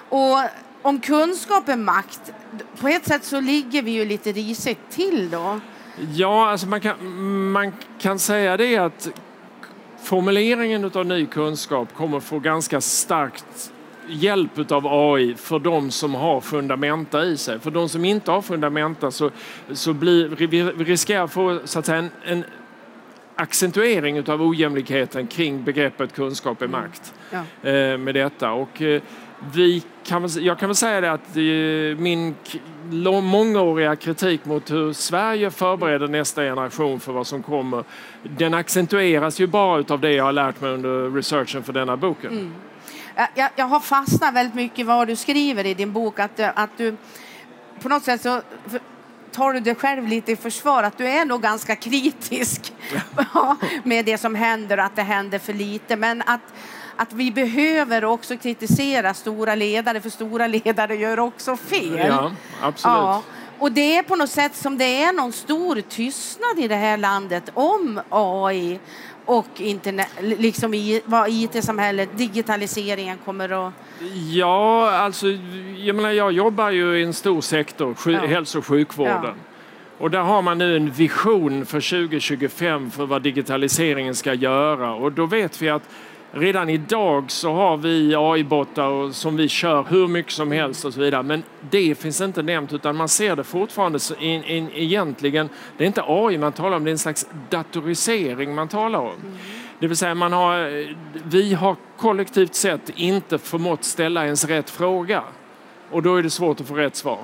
Och 0.09 0.38
om 0.81 1.00
kunskap 1.00 1.69
är 1.69 1.75
makt, 1.75 2.33
på 2.81 2.88
ett 2.88 3.07
sätt 3.07 3.23
så 3.23 3.39
ligger 3.39 3.81
vi 3.81 3.91
ju 3.91 4.06
lite 4.06 4.31
risigt 4.31 4.79
till 4.89 5.29
då. 5.29 5.59
Ja, 6.13 6.50
alltså 6.50 6.68
man 6.68 6.81
kan, 6.81 6.95
man 7.51 7.73
kan 8.00 8.19
säga 8.19 8.57
det 8.57 8.77
att 8.77 9.09
formuleringen 10.03 10.91
av 10.94 11.06
ny 11.06 11.25
kunskap 11.25 11.94
kommer 11.95 12.19
få 12.19 12.39
ganska 12.39 12.81
starkt 12.81 13.71
hjälp 14.07 14.71
av 14.71 14.88
AI 14.88 15.35
för 15.35 15.59
de 15.59 15.91
som 15.91 16.15
har 16.15 16.41
fundamenta 16.41 17.25
i 17.25 17.38
sig. 17.38 17.59
För 17.59 17.71
de 17.71 17.89
som 17.89 18.06
inte 18.06 18.31
har 18.31 18.41
fundamenta 18.41 19.12
så, 19.12 19.31
så 19.73 19.94
blir, 19.94 20.27
vi 20.27 20.63
riskerar 20.63 21.23
att 21.23 21.31
få 21.31 21.59
så 21.65 21.79
att 21.79 21.85
säga, 21.85 21.97
en, 21.97 22.09
en 22.25 22.44
accentuering 23.36 24.30
av 24.30 24.42
ojämlikheten 24.42 25.28
kring 25.28 25.63
begreppet 25.63 26.13
kunskap 26.13 26.62
är 26.62 26.68
makt 26.68 27.14
Ja. 27.31 27.69
eh, 27.69 27.97
med 27.97 28.16
detta. 28.16 28.52
Och, 28.52 28.81
eh, 28.81 29.02
vi 29.54 29.83
kan, 30.04 30.30
jag 30.40 30.59
kan 30.59 30.69
väl 30.69 30.76
säga 30.76 31.02
det 31.02 31.11
att 31.11 31.38
eh, 31.38 32.02
min 32.04 32.35
mångåriga 33.23 33.95
kritik 33.95 34.45
mot 34.45 34.71
hur 34.71 34.94
Sverige 34.94 35.52
förbereder 35.52 36.07
nästa 36.07 36.42
generation 36.42 37.00
för 37.00 37.11
vad 37.14 37.28
som 37.28 37.44
kommer, 37.44 37.83
den 38.23 38.54
accentueras 38.54 39.40
ju 39.40 39.47
bara 39.47 39.83
av 39.94 40.00
det 40.00 40.11
jag 40.14 40.23
har 40.23 40.31
lärt 40.31 40.61
mig 40.61 40.71
under 40.71 41.09
researchen 41.11 41.64
för 41.64 41.73
denna 41.73 41.97
boken. 41.97 42.54
Jag- 43.16 43.28
Jag, 43.35 43.50
jag 43.56 43.66
har 43.66 43.80
fastnat 43.80 44.33
väldigt 44.35 44.56
mycket 44.56 44.80
i 44.80 44.83
vad 44.83 45.07
du 45.07 45.16
skriver 45.16 45.66
i 45.66 45.73
din 45.73 45.92
bok. 45.94 46.19
Att, 46.19 46.40
att 46.40 46.78
du 46.78 46.95
på 47.81 47.90
något 47.90 48.04
sätt 48.04 48.21
så 48.21 48.42
tar 49.31 49.54
du 49.54 49.59
dig 49.59 49.76
själv 49.76 50.07
lite 50.07 50.31
i 50.31 50.35
försvar. 50.35 50.83
Att 50.83 50.97
du 50.97 51.07
är 51.07 51.26
nog 51.26 51.42
ganska 51.42 51.76
kritisk 51.76 52.70
ja, 53.33 53.57
med 53.83 54.06
det 54.06 54.18
som 54.18 54.36
händer 54.36 54.78
och 54.78 54.83
att 54.83 54.95
det 54.95 55.02
händer 55.02 55.40
för 55.40 55.54
lite. 55.54 55.95
Men 55.95 56.21
att, 56.26 56.54
att 56.95 57.14
vi 57.14 57.31
behöver 57.31 58.06
också 58.06 58.38
kritisera 58.38 59.14
stora 59.14 59.56
ledare 59.56 60.02
för 60.02 60.10
stora 60.10 60.48
ledare 60.48 60.95
gör 60.95 61.19
också 61.19 61.57
fel. 61.57 62.07
Ja, 62.07 62.31
absolut. 62.62 62.95
Ja, 62.95 63.21
och 63.60 63.71
det 63.71 63.98
är 63.98 64.04
på 64.04 64.16
något 64.16 64.30
sätt 64.30 64.56
som 64.56 64.78
det 64.78 65.04
är 65.04 65.14
någon 65.14 65.31
stor 65.31 65.81
tystnad 65.90 66.60
i 66.60 66.68
det 66.68 66.76
här 66.76 66.98
landet 66.98 67.52
om 67.54 68.02
AI 68.10 68.80
och 69.26 69.48
internet, 69.57 70.07
liksom 70.21 70.74
i, 70.74 71.02
vad 71.06 71.30
IT-samhället, 71.30 72.10
digitaliseringen 72.18 73.18
kommer 73.26 73.68
att... 73.68 73.74
Ja, 74.30 74.92
alltså, 74.92 75.28
jag, 75.78 75.95
menar, 75.95 76.10
jag 76.12 76.31
jobbar 76.31 76.69
ju 76.69 77.00
i 77.00 77.04
en 77.04 77.14
stor 77.14 77.42
sektor, 77.42 77.94
sju, 77.94 78.12
Ja. 78.12 78.26
hälso 78.26 78.57
och 78.60 78.66
sjukvården. 78.66 79.24
Ja. 79.24 79.33
Och 80.01 80.11
där 80.11 80.21
har 80.21 80.41
man 80.41 80.57
nu 80.57 80.75
en 80.75 80.91
vision 80.91 81.65
för 81.65 82.07
2025 82.07 82.91
för 82.91 83.05
vad 83.05 83.21
digitaliseringen 83.21 84.15
ska 84.15 84.33
göra. 84.33 84.93
Och 84.93 85.11
då 85.11 85.25
vet 85.25 85.61
vi 85.61 85.69
att 85.69 85.89
redan 86.31 86.69
idag 86.69 87.31
så 87.31 87.53
har 87.53 87.77
vi 87.77 88.15
AI-bottar 88.15 89.11
som 89.11 89.37
vi 89.37 89.47
kör 89.47 89.85
hur 89.89 90.07
mycket 90.07 90.31
som 90.31 90.51
helst 90.51 90.85
och 90.85 90.93
så 90.93 90.99
vidare. 90.99 91.23
Men 91.23 91.43
det 91.69 91.95
finns 91.95 92.21
inte 92.21 92.41
nämnt 92.41 92.73
utan 92.73 92.95
man 92.95 93.09
ser 93.09 93.35
det 93.35 93.43
fortfarande 93.43 93.99
så 93.99 94.15
in, 94.15 94.43
in, 94.43 94.69
egentligen, 94.73 95.49
det 95.77 95.83
är 95.83 95.87
inte 95.87 96.03
AI 96.05 96.37
man 96.37 96.51
talar 96.51 96.77
om, 96.77 96.83
det 96.83 96.89
är 96.89 96.91
en 96.91 96.97
slags 96.97 97.27
datorisering 97.49 98.55
man 98.55 98.67
talar 98.67 98.99
om. 98.99 99.15
Det 99.79 99.87
vill 99.87 99.97
säga 99.97 100.15
man 100.15 100.33
har, 100.33 100.85
vi 101.29 101.53
har 101.53 101.75
kollektivt 101.97 102.55
sett 102.55 102.89
inte 102.95 103.37
förmått 103.37 103.83
ställa 103.83 104.25
ens 104.25 104.45
rätt 104.45 104.69
fråga. 104.69 105.23
Och 105.91 106.03
då 106.03 106.15
är 106.15 106.23
det 106.23 106.29
svårt 106.29 106.61
att 106.61 106.67
få 106.67 106.75
rätt 106.75 106.95
svar. 106.95 107.19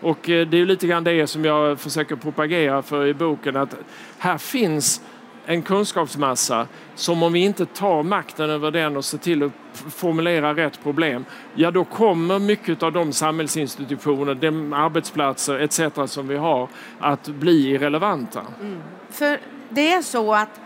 Och 0.00 0.30
eh, 0.30 0.46
det 0.46 0.60
är 0.60 0.66
lite 0.66 0.86
grann 0.86 1.04
det 1.04 1.26
som 1.26 1.44
jag 1.44 1.80
försöker 1.80 2.16
propagera 2.16 2.82
för 2.82 3.06
i 3.06 3.14
boken, 3.14 3.56
att 3.56 3.76
här 4.18 4.38
finns 4.38 5.00
en 5.46 5.62
kunskapsmassa 5.62 6.66
som 6.94 7.22
om 7.22 7.32
vi 7.32 7.40
inte 7.40 7.66
tar 7.66 8.02
makten 8.02 8.50
över 8.50 8.70
den 8.70 8.96
och 8.96 9.04
ser 9.04 9.18
till 9.18 9.42
att 9.42 9.52
formulera 9.72 10.54
rätt 10.54 10.82
problem, 10.82 11.24
ja 11.54 11.70
då 11.70 11.84
kommer 11.84 12.38
mycket 12.38 12.82
av 12.82 12.92
de 12.92 13.12
samhällsinstitutioner, 13.12 14.34
de 14.34 14.72
arbetsplatser 14.72 15.58
etc. 15.58 15.80
som 16.12 16.28
vi 16.28 16.36
har 16.36 16.68
att 16.98 17.28
bli 17.28 17.68
irrelevanta. 17.68 18.40
Mm. 18.60 18.80
För 19.10 19.40
det 19.68 19.92
är 19.92 20.02
så 20.02 20.34
att, 20.34 20.60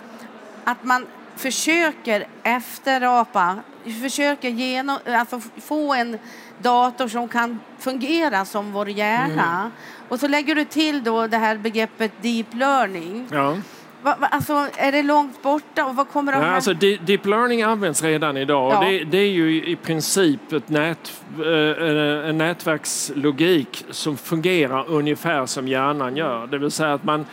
att 0.64 0.84
man 0.84 1.06
försöker 1.40 2.26
efterapa, 2.42 3.56
försöker 4.02 4.48
genom, 4.48 4.98
alltså 5.06 5.40
få 5.60 5.94
en 5.94 6.18
dator 6.58 7.08
som 7.08 7.28
kan 7.28 7.60
fungera 7.78 8.44
som 8.44 8.72
vår 8.72 8.88
hjärna. 8.88 9.58
Mm. 9.60 9.70
Och 10.08 10.20
så 10.20 10.28
lägger 10.28 10.54
du 10.54 10.64
till 10.64 11.04
då 11.04 11.26
det 11.26 11.36
här 11.36 11.56
begreppet 11.56 12.12
deep 12.22 12.54
learning. 12.54 13.28
Ja. 13.32 13.56
Va, 14.02 14.16
va, 14.20 14.26
alltså, 14.26 14.68
är 14.76 14.92
det 14.92 15.02
långt 15.02 15.42
borta 15.42 15.84
och 15.86 15.96
vad 15.96 16.08
kommer 16.08 16.32
att 16.32 16.42
ja, 16.42 16.48
alltså, 16.48 16.74
Deep 16.74 17.26
learning 17.26 17.62
används 17.62 18.02
redan 18.02 18.36
idag. 18.36 18.72
Ja. 18.72 18.80
Det, 18.80 19.04
det, 19.04 19.18
är 19.18 19.30
ju 19.30 19.64
i 19.64 19.76
princip 19.76 20.52
ett 20.52 20.68
nät, 20.68 21.22
eh, 21.38 22.28
en 22.28 22.38
nätverkslogik 22.38 23.84
som 23.90 24.16
fungerar 24.16 24.84
ungefär 24.88 25.46
som 25.46 25.68
hjärnan 25.68 26.16
gör. 26.16 26.46
Det 26.46 26.58
vill 26.58 26.70
säga 26.70 26.94
att 26.94 27.04
man 27.04 27.26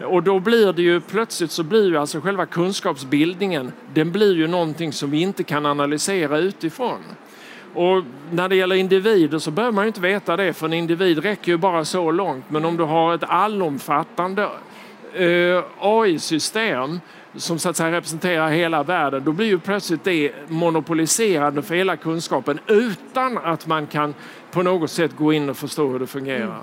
Och 0.04 0.22
då 0.22 0.40
blir 0.40 0.72
det 0.72 0.82
ju 0.82 1.00
plötsligt 1.00 1.50
så 1.50 1.62
blir 1.62 1.88
ju 1.88 1.96
alltså 1.96 2.20
själva 2.20 2.46
kunskapsbildningen 2.46 3.72
den 3.94 4.12
blir 4.12 4.34
ju 4.34 4.46
någonting 4.46 4.92
som 4.92 5.10
vi 5.10 5.20
inte 5.20 5.42
kan 5.42 5.66
analysera 5.66 6.38
utifrån. 6.38 7.00
Och 7.74 8.02
när 8.30 8.48
det 8.48 8.56
gäller 8.56 8.76
individer 8.76 9.38
så 9.38 9.50
behöver 9.50 9.72
man 9.72 9.86
inte 9.86 10.00
veta 10.00 10.36
det 10.36 10.52
för 10.52 10.66
en 10.66 10.72
individ 10.72 11.18
räcker 11.18 11.52
ju 11.52 11.58
bara 11.58 11.84
så 11.84 12.10
långt 12.10 12.44
men 12.48 12.64
om 12.64 12.76
du 12.76 12.84
har 12.84 13.14
ett 13.14 13.24
allomfattande 13.24 14.48
eh, 15.14 15.64
AI-system 15.78 17.00
som 17.36 17.58
så 17.58 17.68
att 17.68 17.76
säga 17.76 17.92
representerar 17.92 18.50
hela 18.50 18.82
världen, 18.82 19.24
då 19.24 19.32
blir 19.32 19.46
ju 19.46 19.58
plötsligt 19.58 20.04
det 20.04 20.32
monopoliserande 20.48 21.62
för 21.62 21.74
hela 21.74 21.96
kunskapen 21.96 22.60
utan 22.66 23.38
att 23.38 23.66
man 23.66 23.86
kan 23.86 24.14
på 24.50 24.62
något 24.62 24.90
sätt 24.90 25.16
gå 25.16 25.32
in 25.32 25.50
och 25.50 25.56
förstå 25.56 25.88
hur 25.88 25.98
det 25.98 26.06
fungerar. 26.06 26.44
Mm. 26.44 26.56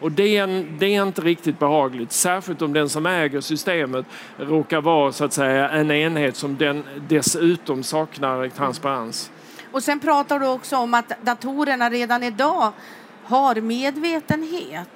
Och 0.00 0.12
det 0.12 0.36
är, 0.36 0.42
en, 0.42 0.76
det 0.78 0.86
är, 0.86 1.02
inte 1.02 1.20
riktigt 1.20 1.58
behagligt, 1.58 2.12
särskilt 2.12 2.62
om 2.62 2.72
den 2.72 2.88
som 2.88 3.06
äger 3.06 3.40
systemet 3.40 4.06
råkar 4.36 4.80
vara 4.80 5.12
så 5.12 5.24
att 5.24 5.32
säga 5.32 5.68
en 5.68 5.90
enhet 5.90 6.36
som 6.36 6.56
den 6.56 6.84
dessutom 7.08 7.82
saknar 7.82 8.48
transparens. 8.48 9.30
Och 9.72 9.82
sen 9.82 10.00
pratar 10.00 10.38
du 10.38 10.46
också 10.46 10.76
om 10.76 10.94
att 10.94 11.12
datorerna 11.22 11.90
redan 11.90 12.22
idag 12.22 12.72
har 13.24 13.54
medvetenhet. 13.60 14.88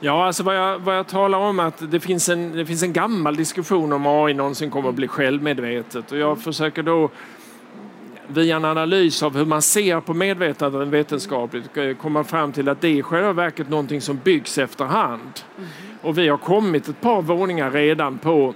Ja, 0.00 0.26
alltså 0.26 0.42
vad 0.42 0.56
jag, 0.56 0.78
vad 0.78 0.96
jag 0.96 1.08
talar 1.08 1.38
om 1.38 1.60
är 1.60 1.64
att 1.64 1.90
det 1.90 2.00
finns, 2.00 2.28
en, 2.28 2.52
det 2.52 2.66
finns 2.66 2.82
en 2.82 2.92
gammal 2.92 3.36
diskussion 3.36 3.92
om 3.92 4.06
AI 4.06 4.34
någonsin 4.34 4.70
kommer 4.70 4.88
att 4.88 4.94
bli 4.94 5.08
självmedvetet 5.08 6.12
och 6.12 6.18
jag 6.18 6.42
försöker 6.42 6.82
då 6.82 7.10
via 8.26 8.56
en 8.56 8.64
analys 8.64 9.22
av 9.22 9.36
hur 9.36 9.44
man 9.44 9.62
ser 9.62 10.00
på 10.00 10.14
medvetandet 10.14 10.88
vetenskapligt 10.88 11.70
komma 12.00 12.24
fram 12.24 12.52
till 12.52 12.68
att 12.68 12.80
det 12.80 12.88
är 12.88 12.92
i 12.92 13.02
själva 13.02 13.32
verket 13.32 13.68
någonting 13.68 14.00
som 14.00 14.20
byggs 14.24 14.58
efterhand. 14.58 15.40
Mm. 15.58 15.68
Och 16.02 16.18
vi 16.18 16.28
har 16.28 16.38
kommit 16.38 16.88
ett 16.88 17.00
par 17.00 17.22
våningar 17.22 17.70
redan 17.70 18.18
på 18.18 18.54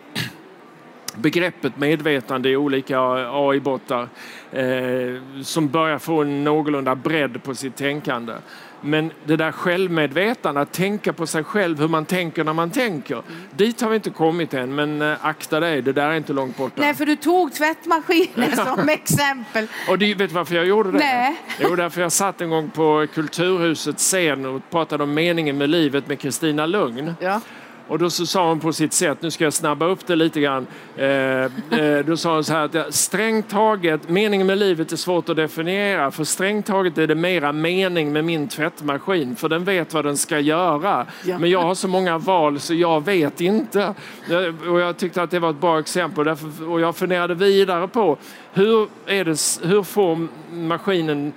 begreppet 1.17 1.77
medvetande 1.77 2.49
i 2.49 2.57
olika 2.57 3.01
AI-bottar 3.31 4.09
eh, 4.53 5.43
som 5.43 5.69
börjar 5.69 5.99
få 5.99 6.23
en 6.23 6.45
någorlunda 6.45 6.95
bredd 6.95 7.43
på 7.43 7.55
sitt 7.55 7.77
tänkande. 7.77 8.33
Men 8.81 9.11
det 9.25 9.37
där 9.37 9.53
självmedvetande, 9.53 10.61
att 10.61 10.73
tänka 10.73 11.13
på 11.13 11.27
sig 11.27 11.45
själv 11.45 11.81
hur 11.81 11.89
man 11.89 12.05
tänker 12.05 12.45
när 12.45 12.53
man 12.53 12.71
tänker. 12.71 13.15
Mm. 13.15 13.27
Dit 13.51 13.81
har 13.81 13.91
vi 13.91 13.97
inte 13.97 14.11
kommit 14.11 14.55
än, 14.55 14.75
men 14.75 15.03
äh, 15.03 15.27
akta 15.27 15.61
dig, 15.61 15.83
det 15.83 15.93
där 15.93 16.11
är 16.11 16.17
inte 16.17 16.33
långt 16.33 16.57
borta. 16.57 16.75
Nej, 16.77 16.95
för 16.95 17.07
du 17.07 17.17
tog 17.17 17.53
tvättmaskinen 17.53 18.57
som 18.77 18.89
exempel. 18.89 19.67
Och 19.89 19.99
du 19.99 20.15
vet 20.15 20.33
varför 20.33 20.55
jag 20.55 20.67
gjorde 20.67 20.91
det? 20.91 20.99
Nej. 20.99 21.37
Jo, 21.61 21.77
därför 21.77 22.01
jag 22.01 22.13
satt 22.13 22.41
en 22.41 22.51
gång 22.51 22.71
på 22.71 23.07
Kulturhusets 23.15 24.05
scen 24.05 24.47
och 24.47 24.71
pratade 24.71 25.03
om 25.05 25.15
meningen 25.15 25.59
med 25.59 25.71
livet 25.71 26.09
med 26.09 26.19
Kristina 26.19 26.67
Lugn. 26.67 27.15
Ja. 27.21 27.41
Och 27.89 27.99
då 27.99 28.11
så 28.11 28.27
sa 28.27 28.49
hon 28.49 28.61
på 28.61 28.73
sitt 28.73 28.93
sätt, 28.93 29.23
nu 29.23 29.31
ska 29.31 29.45
jag 29.45 29.53
snabba 29.53 29.87
upp 29.87 30.07
det 30.07 30.17
lite 30.17 30.41
grann. 30.41 30.67
Eh, 30.97 31.09
eh, 31.09 32.05
då 32.07 32.17
sa 32.17 32.35
hon 32.35 32.45
så 32.45 32.53
här 32.53 32.77
att 32.77 32.95
strängt 32.95 33.49
taget, 33.49 34.09
meningen 34.09 34.47
med 34.47 34.59
livet 34.59 34.93
är 34.93 34.97
svårt 34.97 35.29
att 35.29 35.37
definiera. 35.37 36.11
För 36.11 36.25
strängt 36.25 36.67
taget 36.67 36.99
är 36.99 37.07
det 37.07 37.15
mera 37.15 37.53
mening 37.53 38.13
med 38.13 38.25
min 38.25 38.49
tvättmaskin. 38.49 39.37
För 39.37 39.49
den 39.49 39.65
vet 39.65 39.95
vad 39.95 40.05
den 40.05 40.17
ska 40.17 40.39
göra. 40.39 41.07
Ja. 41.25 41.39
Men 41.39 41.51
jag 41.51 41.63
har 41.63 41.75
så 41.75 41.89
många 41.89 42.19
val 42.19 42.61
så 42.61 42.75
jag 42.75 43.05
vet 43.05 43.41
inte. 43.41 43.95
Eh, 44.31 44.71
och 44.71 44.81
jag 44.81 44.97
tyckte 44.97 45.23
att 45.23 45.31
det 45.31 45.39
var 45.39 45.51
ett 45.51 45.61
bra 45.61 45.79
exempel. 45.79 46.25
Därför, 46.25 46.69
och 46.69 46.81
jag 46.81 46.97
funderade 46.97 47.35
vidare 47.35 47.89
på 47.89 48.17
hur, 48.53 48.89
är 49.07 49.25
det, 49.25 49.69
hur 49.69 49.83
får 49.83 50.29
maskinen, 50.53 51.33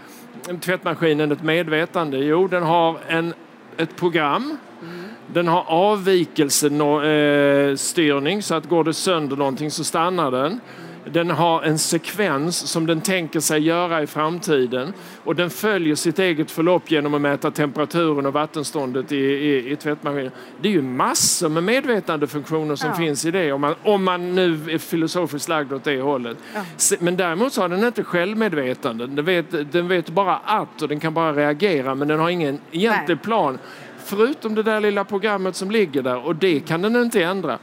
tvättmaskinen 0.61 1.31
ett 1.31 1.43
medvetande? 1.43 2.17
Jo, 2.17 2.47
den 2.47 2.63
har 2.63 2.97
en, 3.07 3.33
ett 3.77 3.95
program 3.95 4.57
den 5.33 5.47
har 5.47 5.65
avvikelsestyrning 5.67 8.43
så 8.43 8.55
att 8.55 8.69
går 8.69 8.83
det 8.83 8.93
sönder 8.93 9.35
någonting 9.35 9.71
så 9.71 9.83
stannar 9.83 10.31
den. 10.31 10.59
Den 11.11 11.29
har 11.29 11.63
en 11.63 11.77
sekvens 11.77 12.57
som 12.57 12.85
den 12.85 13.01
tänker 13.01 13.39
sig 13.39 13.59
göra 13.59 14.03
i 14.03 14.07
framtiden 14.07 14.93
och 15.23 15.35
den 15.35 15.49
följer 15.49 15.95
sitt 15.95 16.19
eget 16.19 16.51
förlopp 16.51 16.91
genom 16.91 17.13
att 17.13 17.21
mäta 17.21 17.51
temperaturen 17.51 18.25
och 18.25 18.33
vattenståndet 18.33 19.11
i, 19.11 19.17
i, 19.17 19.71
i 19.71 19.75
tvättmaskinen. 19.75 20.31
Det 20.61 20.67
är 20.67 20.73
ju 20.73 20.81
massor 20.81 21.49
med 21.49 21.63
medvetandefunktioner 21.63 22.75
som 22.75 22.89
ja. 22.89 22.95
finns 22.95 23.25
i 23.25 23.31
det 23.31 23.51
om 23.51 23.61
man, 23.61 23.75
om 23.83 24.03
man 24.03 24.35
nu 24.35 24.59
är 24.69 24.77
filosofiskt 24.77 25.49
lagd 25.49 25.73
åt 25.73 25.83
det 25.83 26.01
hållet. 26.01 26.37
Ja. 26.53 26.61
Men 26.99 27.17
däremot 27.17 27.53
så 27.53 27.61
har 27.61 27.69
den 27.69 27.83
inte 27.83 28.03
självmedvetande. 28.03 29.07
Den 29.07 29.25
vet, 29.25 29.71
den 29.71 29.87
vet 29.87 30.09
bara 30.09 30.37
att 30.37 30.81
och 30.81 30.87
den 30.87 30.99
kan 30.99 31.13
bara 31.13 31.33
reagera 31.33 31.95
men 31.95 32.07
den 32.07 32.19
har 32.19 32.29
ingen 32.29 32.59
egentlig 32.71 33.21
plan 33.21 33.57
förutom 34.07 34.55
det 34.55 34.63
där 34.63 34.79
lilla 34.79 35.03
programmet 35.03 35.55
som 35.55 35.71
ligger 35.71 36.01
där 36.01 36.25
och 36.25 36.35
det 36.35 36.59
kan 36.59 36.81
den 36.81 36.95
inte 36.95 37.23
ändra. 37.23 37.59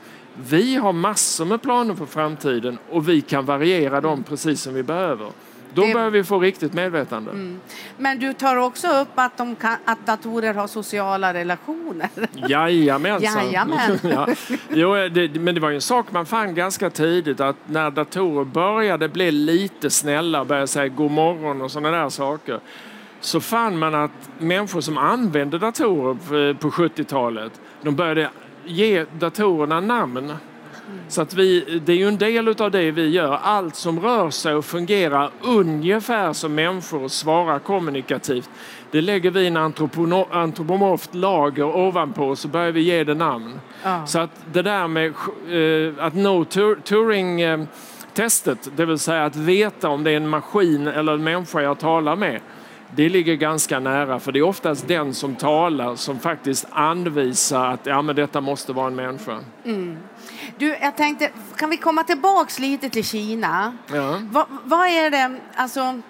Vi 0.48 0.76
har 0.76 0.92
massor 0.92 1.44
med 1.44 1.62
planer 1.62 1.94
för 1.94 2.06
framtiden 2.06 2.78
och 2.90 3.08
vi 3.08 3.20
kan 3.20 3.44
variera 3.44 4.00
dem 4.00 4.22
precis 4.22 4.62
som 4.62 4.74
vi 4.74 4.82
behöver. 4.82 5.28
Då 5.74 5.86
det... 5.86 5.92
börjar 5.92 6.10
vi 6.10 6.24
få 6.24 6.38
riktigt 6.40 6.72
medvetande. 6.72 7.30
Mm. 7.30 7.60
Men 7.98 8.18
du 8.18 8.32
tar 8.32 8.56
också 8.56 8.88
upp 8.88 9.08
att, 9.14 9.36
de 9.36 9.56
kan, 9.56 9.76
att 9.84 10.06
datorer 10.06 10.54
har 10.54 10.66
sociala 10.66 11.34
relationer. 11.34 12.08
Jajamensan. 12.48 13.46
Jajamän. 13.46 13.98
ja. 14.02 14.28
jo, 14.68 14.94
det, 14.94 15.40
men 15.40 15.54
det 15.54 15.60
var 15.60 15.68
ju 15.68 15.74
en 15.74 15.80
sak 15.80 16.06
man 16.12 16.26
fann 16.26 16.54
ganska 16.54 16.90
tidigt 16.90 17.40
att 17.40 17.56
när 17.66 17.90
datorer 17.90 18.44
började 18.44 19.08
bli 19.08 19.30
lite 19.30 19.90
snälla, 19.90 20.44
började 20.44 20.66
säga 20.66 20.88
god 20.88 21.10
morgon 21.10 21.62
och 21.62 21.70
sådana 21.70 22.02
där 22.02 22.08
saker 22.08 22.60
så 23.24 23.40
fann 23.40 23.78
man 23.78 23.94
att 23.94 24.10
människor 24.38 24.80
som 24.80 24.98
använde 24.98 25.58
datorer 25.58 26.54
på 26.54 26.70
70-talet, 26.70 27.60
de 27.82 27.96
började 27.96 28.30
ge 28.64 29.04
datorerna 29.18 29.80
namn. 29.80 30.32
Så 31.08 31.22
att 31.22 31.34
vi, 31.34 31.80
det 31.84 31.92
är 31.92 31.96
ju 31.96 32.08
en 32.08 32.18
del 32.18 32.48
av 32.48 32.70
det 32.70 32.90
vi 32.90 33.08
gör. 33.08 33.38
Allt 33.42 33.76
som 33.76 34.00
rör 34.00 34.30
sig 34.30 34.54
och 34.54 34.64
fungerar 34.64 35.30
ungefär 35.42 36.32
som 36.32 36.54
människor 36.54 37.02
och 37.02 37.12
svarar 37.12 37.58
kommunikativt. 37.58 38.50
Det 38.90 39.00
lägger 39.00 39.30
vi 39.30 39.46
en 39.46 39.56
antropomorft 39.56 41.14
lager 41.14 41.76
ovanpå 41.76 42.28
och 42.28 42.38
så 42.38 42.48
börjar 42.48 42.72
vi 42.72 42.80
ge 42.80 43.04
det 43.04 43.14
namn. 43.14 43.60
Ja. 43.82 44.06
Så 44.06 44.18
att 44.18 44.30
det 44.52 44.62
där 44.62 44.88
med 44.88 45.06
eh, 45.06 45.12
att 46.04 46.14
nå 46.14 46.44
Turing-testet, 46.84 48.70
det 48.76 48.84
vill 48.86 48.98
säga 48.98 49.24
att 49.24 49.36
veta 49.36 49.88
om 49.88 50.04
det 50.04 50.10
är 50.10 50.16
en 50.16 50.28
maskin 50.28 50.86
eller 50.86 51.12
en 51.12 51.24
människa 51.24 51.62
jag 51.62 51.78
talar 51.78 52.16
med 52.16 52.40
det 52.96 53.08
ligger 53.08 53.34
ganska 53.34 53.80
nära 53.80 54.20
för 54.20 54.32
det 54.32 54.38
är 54.38 54.42
oftast 54.42 54.88
den 54.88 55.14
som 55.14 55.34
talar 55.34 55.96
som 55.96 56.18
faktiskt 56.18 56.66
anvisar 56.70 57.66
att 57.66 57.86
ja, 57.86 58.02
men 58.02 58.16
detta 58.16 58.40
måste 58.40 58.72
vara 58.72 58.86
en 58.86 58.94
människa. 58.94 59.40
Mm. 59.64 59.96
Du, 60.58 60.76
jag 60.80 60.96
tänkte, 60.96 61.30
kan 61.56 61.70
vi 61.70 61.76
komma 61.76 62.04
tillbaks 62.04 62.58
lite 62.58 62.90
till 62.90 63.04
Kina? 63.04 63.76
Ja. 63.92 64.20
Va, 64.22 64.46
vad 64.64 64.88
är 64.88 65.10
det, 65.10 65.36
alltså, 65.54 66.00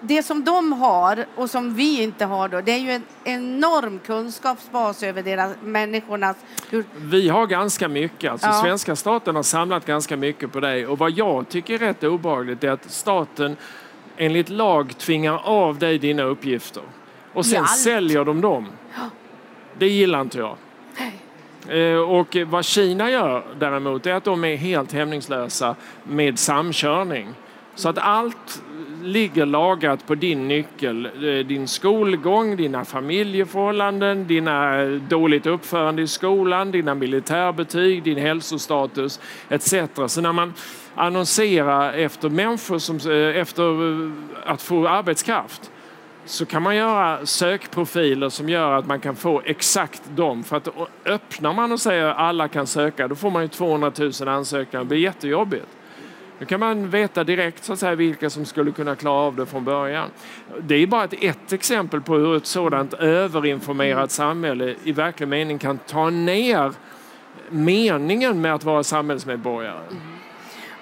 det 0.00 0.22
som 0.22 0.44
de 0.44 0.72
har 0.72 1.26
och 1.36 1.50
som 1.50 1.74
vi 1.74 2.02
inte 2.02 2.24
har 2.24 2.48
då, 2.48 2.60
det 2.60 2.72
är 2.72 2.78
ju 2.78 2.90
en 2.90 3.04
enorm 3.24 3.98
kunskapsbas 3.98 5.02
över 5.02 5.22
deras, 5.22 5.56
människornas... 5.62 6.36
Hur... 6.70 6.84
Vi 6.96 7.28
har 7.28 7.46
ganska 7.46 7.88
mycket, 7.88 8.32
alltså 8.32 8.46
ja. 8.46 8.60
svenska 8.62 8.96
staten 8.96 9.36
har 9.36 9.42
samlat 9.42 9.86
ganska 9.86 10.16
mycket 10.16 10.52
på 10.52 10.60
det 10.60 10.86
och 10.86 10.98
vad 10.98 11.10
jag 11.10 11.48
tycker 11.48 11.74
är 11.74 11.78
rätt 11.78 12.04
obehagligt 12.04 12.64
är 12.64 12.70
att 12.70 12.90
staten 12.90 13.56
enligt 14.20 14.48
lag 14.48 14.98
tvingar 14.98 15.40
av 15.44 15.78
dig 15.78 15.98
dina 15.98 16.22
uppgifter 16.22 16.82
och 17.32 17.46
sen 17.46 17.60
allt. 17.60 17.78
säljer 17.78 18.24
de 18.24 18.40
dem. 18.40 18.66
Det 19.78 19.88
gillar 19.88 20.20
inte 20.20 20.38
jag. 20.38 20.56
Eh, 21.68 21.96
Och 21.98 22.36
vad 22.46 22.64
Kina 22.64 23.10
gör 23.10 23.42
däremot 23.58 24.06
är 24.06 24.14
att 24.14 24.24
de 24.24 24.44
är 24.44 24.56
helt 24.56 24.92
hämningslösa 24.92 25.76
med 26.04 26.38
samkörning. 26.38 27.28
Så 27.74 27.88
att 27.88 27.98
allt 27.98 28.62
ligger 29.02 29.46
lagrat 29.46 30.06
på 30.06 30.14
din 30.14 30.48
nyckel. 30.48 31.06
Eh, 31.06 31.46
Din 31.46 31.68
skolgång, 31.68 32.56
dina 32.56 32.84
familjeförhållanden, 32.84 34.26
dina 34.26 34.84
dåligt 34.84 35.46
uppförande 35.46 36.02
i 36.02 36.06
skolan, 36.06 36.70
dina 36.70 36.94
militärbetyg, 36.94 38.02
din 38.02 38.18
hälsostatus 38.18 39.20
etc. 39.48 39.74
Så 40.06 40.20
när 40.20 40.32
man 40.32 40.54
annonsera 40.94 41.92
efter 41.92 42.28
människor 42.28 42.78
som, 42.78 42.96
eh, 42.96 43.40
efter 43.40 43.92
eh, 44.04 44.10
att 44.44 44.62
få 44.62 44.88
arbetskraft 44.88 45.70
så 46.24 46.46
kan 46.46 46.62
man 46.62 46.76
göra 46.76 47.26
sökprofiler 47.26 48.28
som 48.28 48.48
gör 48.48 48.72
att 48.72 48.86
man 48.86 49.00
kan 49.00 49.16
få 49.16 49.42
exakt 49.44 50.02
dem. 50.16 50.44
För 50.44 50.56
att 50.56 50.68
öppnar 51.04 51.52
man 51.52 51.72
och 51.72 51.80
säger 51.80 52.04
att 52.04 52.16
alla 52.16 52.48
kan 52.48 52.66
söka, 52.66 53.08
då 53.08 53.14
får 53.14 53.30
man 53.30 53.42
ju 53.42 53.48
200 53.48 53.92
000 53.98 54.28
ansökningar. 54.28 54.84
Det 54.84 54.88
blir 54.88 54.98
jättejobbigt. 54.98 55.66
Då 56.38 56.46
kan 56.46 56.60
man 56.60 56.90
veta 56.90 57.24
direkt 57.24 57.64
så 57.64 57.72
att 57.72 57.78
säga, 57.78 57.94
vilka 57.94 58.30
som 58.30 58.44
skulle 58.44 58.70
kunna 58.70 58.96
klara 58.96 59.20
av 59.20 59.36
det 59.36 59.46
från 59.46 59.64
början. 59.64 60.08
Det 60.60 60.74
är 60.74 60.86
bara 60.86 61.04
ett, 61.04 61.14
ett 61.20 61.52
exempel 61.52 62.00
på 62.00 62.14
hur 62.14 62.36
ett 62.36 62.46
sådant 62.46 62.94
överinformerat 62.94 64.10
samhälle 64.10 64.74
i 64.84 64.92
verklig 64.92 65.28
mening 65.28 65.58
kan 65.58 65.78
ta 65.78 66.10
ner 66.10 66.72
meningen 67.48 68.40
med 68.40 68.54
att 68.54 68.64
vara 68.64 68.82
samhällsmedborgare. 68.82 69.82
Mm. 69.90 70.19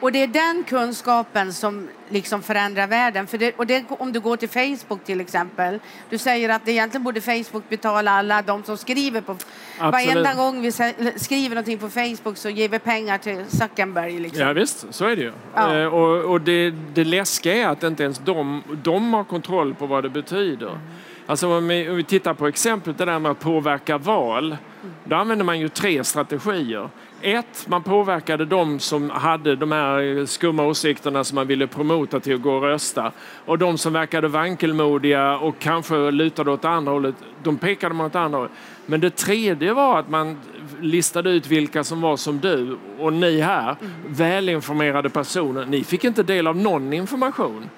Och 0.01 0.13
det 0.13 0.23
är 0.23 0.27
den 0.27 0.65
kunskapen 0.65 1.53
som 1.53 1.89
liksom 2.09 2.43
förändrar 2.43 2.87
världen. 2.87 3.27
För 3.27 3.39
det, 3.39 3.55
och 3.57 3.67
det, 3.67 3.85
om 3.89 4.13
du 4.13 4.21
går 4.21 4.37
till 4.37 4.49
Facebook 4.49 5.05
till 5.05 5.21
exempel. 5.21 5.79
Du 6.11 6.19
säger 6.19 6.49
att 6.49 6.65
det 6.65 6.73
egentligen 6.73 7.05
borde 7.05 7.21
Facebook 7.21 7.69
betala 7.69 8.11
alla 8.11 8.43
de 8.43 8.63
som 8.63 8.77
skriver 8.77 9.21
på... 9.21 9.37
Varenda 9.81 10.35
gång 10.35 10.63
vi 10.63 10.73
skriver 11.17 11.49
någonting 11.49 11.79
på 11.79 11.89
Facebook 11.89 12.37
så 12.37 12.49
ger 12.49 12.69
vi 12.69 12.79
pengar 12.79 13.19
till 13.19 13.45
Zuckerberg. 13.49 14.19
Liksom. 14.19 14.47
Ja, 14.47 14.53
visst, 14.53 14.87
så 14.91 15.05
är 15.05 15.17
det 15.17 15.23
ju. 15.23 15.33
Ja. 15.55 15.77
Eh, 15.77 15.87
och 15.87 16.19
och 16.33 16.41
det, 16.41 16.71
det 16.71 17.05
läskiga 17.05 17.55
är 17.55 17.69
att 17.69 17.83
inte 17.83 18.03
ens 18.03 18.19
de, 18.19 18.63
de 18.83 19.15
har 19.15 19.25
kontroll 19.25 19.75
på 19.75 19.87
vad 19.87 20.03
det 20.03 20.11
betyder. 20.11 20.79
Alltså 21.27 21.57
om 21.57 21.69
vi, 21.69 21.89
om 21.89 21.97
vi 21.97 22.05
tittar 22.05 22.35
på 22.35 22.47
exemplet 22.47 22.99
det 22.99 23.05
där 23.05 23.19
med 23.19 23.31
att 23.31 23.41
påverka 23.41 23.99
val. 23.99 24.57
Då 25.05 25.17
använde 25.17 25.45
man 25.45 25.61
ju 25.61 25.69
tre 25.69 26.05
strategier. 26.05 26.89
Ett, 27.23 27.67
man 27.69 27.83
påverkade 27.83 28.45
de 28.45 28.79
som 28.79 29.11
hade 29.11 29.57
de 29.57 29.73
här 29.73 30.27
skumma 30.27 30.63
åsikterna 30.63 31.25
som 31.25 31.35
man 31.35 31.47
ville 31.47 31.67
promota 31.67 32.21
till 32.21 32.35
att 32.35 32.43
gå 32.43 32.53
och 32.53 32.63
rösta. 32.63 33.13
Och 33.45 33.59
de 33.59 33.79
som 33.79 33.93
verkade 33.93 34.29
vankelmodiga 34.29 35.39
och 35.39 35.59
kanske 35.59 36.11
lutade 36.11 36.51
åt 36.51 36.65
andra 36.65 36.93
hållet, 36.93 37.15
de 37.43 37.57
pekade 37.57 37.95
man 37.95 38.07
åt 38.07 38.15
andra 38.15 38.39
hållet. 38.39 38.53
Men 38.87 39.01
det 39.01 39.17
tredje 39.17 39.73
var 39.73 39.99
att 39.99 40.09
man 40.09 40.37
listade 40.81 41.31
ut 41.31 41.47
vilka 41.47 41.85
som 41.85 42.01
var 42.01 42.17
som 42.17 42.39
du 42.39 42.79
och 42.99 43.13
ni 43.13 43.41
här, 43.41 43.77
välinformerade 44.07 45.11
personer. 45.11 45.67
Ni 45.67 45.85
fick 45.85 46.05
inte 46.05 46.23
del 46.23 46.47
av 46.47 46.57
någon 46.57 46.93
information. 46.93 47.71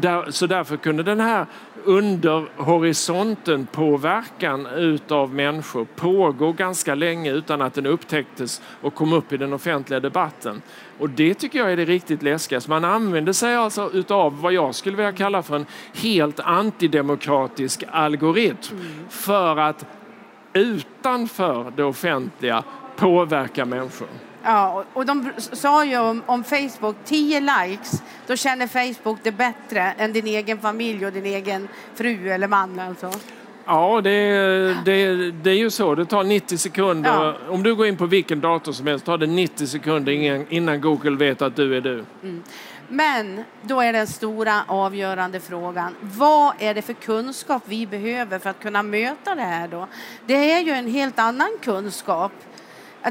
Där, 0.00 0.30
så 0.30 0.46
därför 0.46 0.76
kunde 0.76 1.02
den 1.02 1.20
här 1.20 1.46
under 1.84 2.48
horisonten 2.56 3.66
påverkan 3.66 4.66
utav 4.66 5.34
människor 5.34 5.84
pågår 5.96 6.52
ganska 6.52 6.94
länge 6.94 7.32
utan 7.32 7.62
att 7.62 7.74
den 7.74 7.86
upptäcktes 7.86 8.62
och 8.80 8.94
kom 8.94 9.12
upp 9.12 9.32
i 9.32 9.36
den 9.36 9.52
offentliga 9.52 10.00
debatten. 10.00 10.62
Och 10.98 11.10
det 11.10 11.34
tycker 11.34 11.58
jag 11.58 11.72
är 11.72 11.76
det 11.76 11.84
riktigt 11.84 12.22
läskiga. 12.22 12.60
Så 12.60 12.70
man 12.70 12.84
använder 12.84 13.32
sig 13.32 13.56
alltså 13.56 13.90
utav 13.92 14.40
vad 14.40 14.52
jag 14.52 14.74
skulle 14.74 14.96
vilja 14.96 15.12
kalla 15.12 15.42
för 15.42 15.56
en 15.56 15.66
helt 15.94 16.40
antidemokratisk 16.40 17.84
algoritm 17.90 18.78
för 19.08 19.56
att 19.56 19.86
utanför 20.52 21.72
det 21.76 21.84
offentliga 21.84 22.64
påverka 22.96 23.64
människor. 23.64 24.08
Ja, 24.44 24.84
och- 24.92 25.06
de 25.06 25.30
sa 25.38 25.84
ju 25.84 25.98
om, 25.98 26.22
om 26.26 26.44
Facebook, 26.44 26.96
10 27.04 27.40
likes, 27.40 28.02
då 28.26 28.36
känner 28.36 28.66
Facebook 28.66 29.18
det 29.22 29.32
bättre 29.32 29.80
än 29.98 30.12
din 30.12 30.26
egen 30.26 30.58
familj 30.58 31.06
och 31.06 31.12
din 31.12 31.26
egen 31.26 31.68
fru 31.94 32.28
eller 32.30 32.48
man. 32.48 32.78
Alltså. 32.80 33.10
Ja, 33.66 34.00
det, 34.00 34.10
det, 34.84 35.30
det 35.30 35.50
är 35.50 35.54
ju 35.54 35.70
så. 35.70 35.94
Det 35.94 36.04
tar 36.04 36.24
90 36.24 36.58
sekunder. 36.58 37.24
Ja. 37.24 37.36
Om 37.48 37.62
du 37.62 37.74
går 37.74 37.86
in 37.86 37.96
på 37.96 38.06
vilken 38.06 38.40
dator 38.40 38.72
som 38.72 38.86
helst 38.86 39.04
tar 39.04 39.18
det 39.18 39.26
90 39.26 39.66
sekunder 39.66 40.12
innan, 40.52 40.80
Google 40.80 41.16
vet 41.16 41.42
att 41.42 41.56
du 41.56 41.76
är 41.76 41.80
du. 41.80 42.04
Men 42.88 43.44
då 43.62 43.80
är 43.80 43.92
den 43.92 44.06
stora 44.06 44.64
avgörande 44.68 45.40
frågan, 45.40 45.94
vad 46.00 46.54
är 46.58 46.74
det 46.74 46.82
för 46.82 46.92
kunskap 46.92 47.62
vi 47.66 47.86
behöver 47.86 48.38
för 48.38 48.50
att 48.50 48.62
kunna 48.62 48.82
möta 48.82 49.34
det 49.34 49.42
här 49.42 49.68
då? 49.68 49.86
Det 50.26 50.52
är 50.52 50.60
ju 50.60 50.72
en 50.72 50.86
helt 50.92 51.18
annan 51.18 51.48
kunskap. 51.62 52.32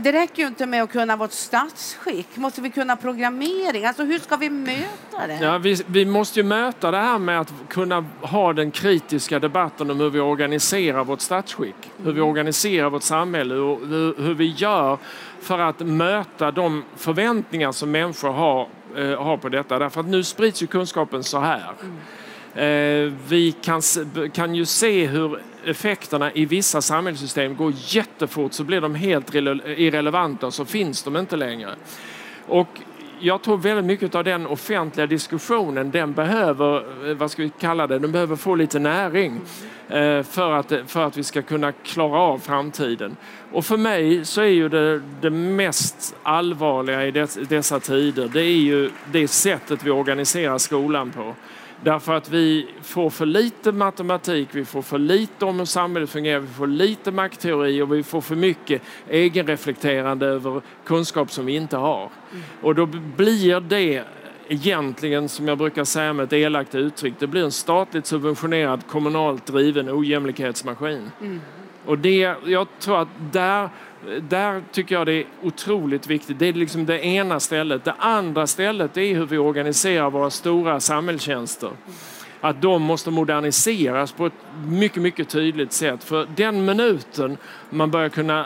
Det 0.02 0.12
räcker 0.12 0.42
ju 0.42 0.48
inte 0.48 0.66
med 0.66 0.84
att 0.84 0.92
kunna 0.92 1.16
vårt 1.16 1.32
statsskick. 1.32 2.28
Måste 2.38 2.62
vi 2.62 2.70
kunna 2.70 2.96
programmering? 2.96 3.86
Alltså 3.86 4.04
hur 4.04 4.20
ska 4.20 4.36
vi 4.36 4.50
möta 4.50 5.28
det? 5.28 5.40
Ja, 5.42 5.58
vi, 5.58 5.84
vi 5.88 6.06
måste 6.06 6.40
ju 6.40 6.44
möta 6.44 6.92
det 6.92 6.98
här 6.98 7.20
med 7.20 7.42
att 7.42 7.54
kunna 7.70 8.06
ha 8.22 8.54
den 8.54 8.72
kritiska 8.72 9.40
debatten 9.40 9.92
om 9.92 10.00
hur 10.00 10.10
vi 10.10 10.20
organiserar 10.20 11.04
vårt 11.04 11.22
statsskick. 11.22 11.76
Hur 12.04 12.12
vi 12.12 12.22
organiserar 12.22 12.90
vårt 12.90 13.04
samhälle 13.04 13.56
och 13.56 13.88
hur, 13.88 14.16
hur 14.22 14.34
vi 14.34 14.46
gör 14.46 14.98
för 15.42 15.60
att 15.60 15.80
möta 15.80 16.52
de 16.52 16.84
förväntningar 16.96 17.72
som 17.72 17.92
människor 17.92 18.32
har, 18.32 18.68
eh, 18.98 19.24
har 19.24 19.38
på 19.38 19.50
detta. 19.50 19.80
Därför 19.80 20.00
att 20.00 20.08
nu 20.08 20.24
sprids 20.24 20.64
ju 20.64 20.68
kunskapen 20.68 21.24
så 21.24 21.40
här. 21.40 21.74
Eh, 22.56 23.14
vi 23.28 23.56
kan, 23.62 23.82
kan 24.34 24.56
ju 24.56 24.66
se 24.66 25.08
hur 25.08 25.40
effekterna 25.66 26.32
i 26.32 26.46
vissa 26.46 26.82
samhällssystem 26.82 27.56
går 27.56 27.74
jättefort 27.76 28.54
så 28.54 28.64
blir 28.64 28.82
de 28.82 28.96
helt 28.96 29.36
irrelevanta 29.36 30.48
och 30.48 30.54
så 30.54 30.66
finns 30.66 31.04
de 31.04 31.18
inte 31.18 31.36
längre. 31.36 31.76
Och 32.48 32.80
jag 33.20 33.42
tror 33.42 33.58
väldigt 33.58 33.86
mycket 33.86 34.16
av 34.16 34.24
den 34.24 34.48
offentliga 34.48 35.08
diskussionen, 35.08 35.92
den 35.92 36.14
behöver, 36.14 37.10
eh, 37.10 37.16
vad 37.16 37.32
ska 37.32 37.44
vi 37.44 37.52
kalla 37.60 37.88
det, 37.88 38.00
den 38.00 38.12
behöver 38.12 38.36
få 38.36 38.56
lite 38.56 38.80
näring 38.80 39.42
eh, 39.90 40.24
för 40.24 40.52
att, 40.52 40.74
för 40.88 41.06
att 41.06 41.18
vi 41.18 41.24
ska 41.24 41.42
kunna 41.42 41.72
klara 41.72 42.20
av 42.20 42.40
framtiden. 42.40 43.18
Och 43.52 43.66
för 43.66 43.78
mig 43.78 44.26
så 44.26 44.42
är 44.42 44.46
ju 44.46 44.70
det, 44.70 45.02
det 45.22 45.30
mest 45.30 46.16
allvarliga 46.24 47.08
i 47.08 47.12
dessa 47.50 47.80
tider, 47.80 48.30
det 48.34 48.42
är 48.42 48.58
ju 48.58 48.90
det 49.12 49.28
sättet 49.28 49.84
vi 49.84 49.92
organiserar 49.92 50.58
skolan 50.58 51.12
på. 51.12 51.36
Därför 51.84 52.14
att 52.14 52.30
vi 52.30 52.68
får 52.82 53.10
för 53.10 53.26
lite 53.26 53.72
matematik, 53.72 54.50
vi 54.52 54.66
får 54.66 54.82
för 54.82 54.98
lite 54.98 55.46
om 55.46 55.60
hur 55.60 55.66
samhället 55.66 56.10
fungerar, 56.10 56.40
vi 56.40 56.48
får 56.48 56.68
lite 56.68 57.12
maktteori 57.12 57.82
och 57.82 57.94
vi 57.94 58.04
får 58.04 58.22
för 58.22 58.36
mycket 58.36 58.82
egenreflekterande 59.10 60.26
över 60.26 60.62
kunskap 60.86 61.32
som 61.32 61.46
vi 61.46 61.56
inte 61.56 61.78
har. 61.78 62.10
Och 62.62 62.76
då 62.76 62.86
blir 63.16 63.60
det 63.60 64.04
egentligen, 64.48 65.30
som 65.30 65.48
jag 65.48 65.58
brukar 65.58 65.84
säga 65.84 66.14
med 66.14 66.24
ett 66.24 66.34
elakt 66.34 66.76
uttryck, 66.76 67.14
det 67.20 67.28
blir 67.28 67.44
en 67.44 67.52
statligt 67.52 68.06
subventionerad, 68.06 68.88
kommunalt 68.88 69.46
driven 69.46 69.90
ojämlikhetsmaskin. 69.90 71.12
Och 71.86 71.98
det, 71.98 72.36
jag 72.46 72.68
tror 72.80 73.02
att 73.02 73.08
där, 73.32 73.70
där 74.30 74.64
tycker 74.72 74.96
jag 74.96 75.06
det 75.06 75.14
är 75.14 75.26
otroligt 75.42 76.08
viktigt. 76.08 76.40
Det 76.40 76.46
är 76.46 76.54
liksom 76.54 76.86
det 76.86 77.06
ena 77.06 77.40
stället. 77.40 77.84
Det 77.84 77.94
andra 77.98 78.48
stället 78.48 78.98
är 78.98 79.16
hur 79.16 79.26
vi 79.26 79.38
organiserar 79.38 80.10
våra 80.10 80.30
stora 80.30 80.80
samhällstjänster. 80.80 81.70
Att 82.42 82.62
de 82.62 82.82
måste 82.82 83.12
moderniseras 83.12 84.12
på 84.12 84.26
ett 84.26 84.34
mycket, 84.68 85.02
mycket 85.02 85.30
tydligt 85.30 85.74
sätt. 85.74 86.04
För 86.04 86.28
den 86.36 86.66
minuten 86.66 87.38
man 87.70 87.92
börjar 87.92 88.10
kunna 88.10 88.46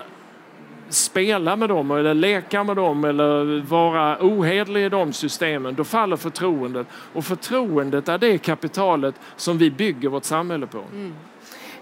spela 0.89 1.55
med 1.55 1.69
dem 1.69 1.91
eller 1.91 2.13
leka 2.13 2.63
med 2.63 2.75
dem 2.75 3.05
eller 3.05 3.61
vara 3.61 4.17
ohederlig 4.21 4.85
i 4.85 4.89
de 4.89 5.13
systemen, 5.13 5.75
då 5.75 5.83
faller 5.83 6.15
förtroendet. 6.17 6.87
Och 7.13 7.25
förtroendet 7.25 8.09
är 8.09 8.17
det 8.17 8.37
kapitalet 8.37 9.15
som 9.35 9.57
vi 9.57 9.71
bygger 9.71 10.09
vårt 10.09 10.23
samhälle 10.23 10.67
på. 10.67 10.83
Mm. 10.93 11.13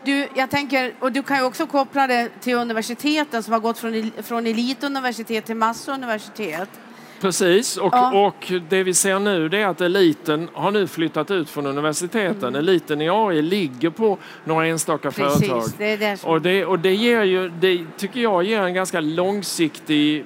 Du, 0.05 0.27
jag 0.35 0.49
tänker, 0.49 0.93
och 0.99 1.11
du 1.11 1.23
kan 1.23 1.37
ju 1.37 1.43
också 1.43 1.67
koppla 1.67 2.07
det 2.07 2.29
till 2.41 2.55
universiteten 2.55 3.43
som 3.43 3.53
har 3.53 3.59
gått 3.59 3.77
från, 3.77 4.11
från 4.23 4.47
elituniversitet 4.47 5.45
till 5.45 5.55
massuniversitet. 5.55 6.69
Precis, 7.21 7.77
och, 7.77 7.93
Ja. 7.93 8.25
och 8.27 8.51
det 8.69 8.83
vi 8.83 8.93
ser 8.93 9.19
nu 9.19 9.49
det 9.49 9.57
är 9.57 9.67
att 9.67 9.81
eliten 9.81 10.49
har 10.53 10.71
nu 10.71 10.87
flyttat 10.87 11.31
ut 11.31 11.49
från 11.49 11.65
universiteten. 11.65 12.55
Eliten 12.55 13.01
i 13.01 13.09
AI 13.09 13.41
ligger 13.41 13.89
på 13.89 14.17
några 14.43 14.67
enstaka 14.67 15.11
företag. 15.11 15.59
Precis, 15.61 15.73
det 15.77 15.85
är 15.85 15.97
det 15.97 16.17
som... 16.17 16.29
Och 16.29 16.41
det, 16.41 16.65
och 16.65 16.79
det 16.79 16.93
ger 16.93 17.23
ju, 17.23 17.49
det 17.49 17.85
tycker 17.97 18.19
jag 18.19 18.43
ger 18.43 18.61
en 18.61 18.73
ganska 18.73 18.99
långsiktig, 18.99 20.25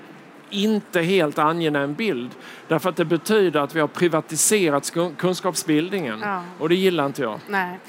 inte 0.49 1.01
helt 1.01 1.39
angenäm 1.39 1.93
bild. 1.93 2.31
Därför 2.67 2.89
att 2.89 2.95
det 2.95 3.05
betyder 3.05 3.59
att 3.59 3.75
vi 3.75 3.79
har 3.79 3.87
privatiserat 3.87 4.93
kunskapsbildningen. 5.17 6.19
Ja. 6.23 6.43
Och 6.59 6.69
det 6.69 6.75
gillar 6.75 7.05
inte 7.05 7.21
jag. 7.21 7.39
Nej. 7.47 7.79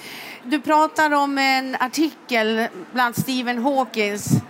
Du 0.43 0.61
pratar 0.61 1.15
om 1.15 1.39
en 1.39 1.77
artikel 1.81 2.67
bland 2.93 3.17
Stephen 3.17 3.63
Hawkins 3.63 4.43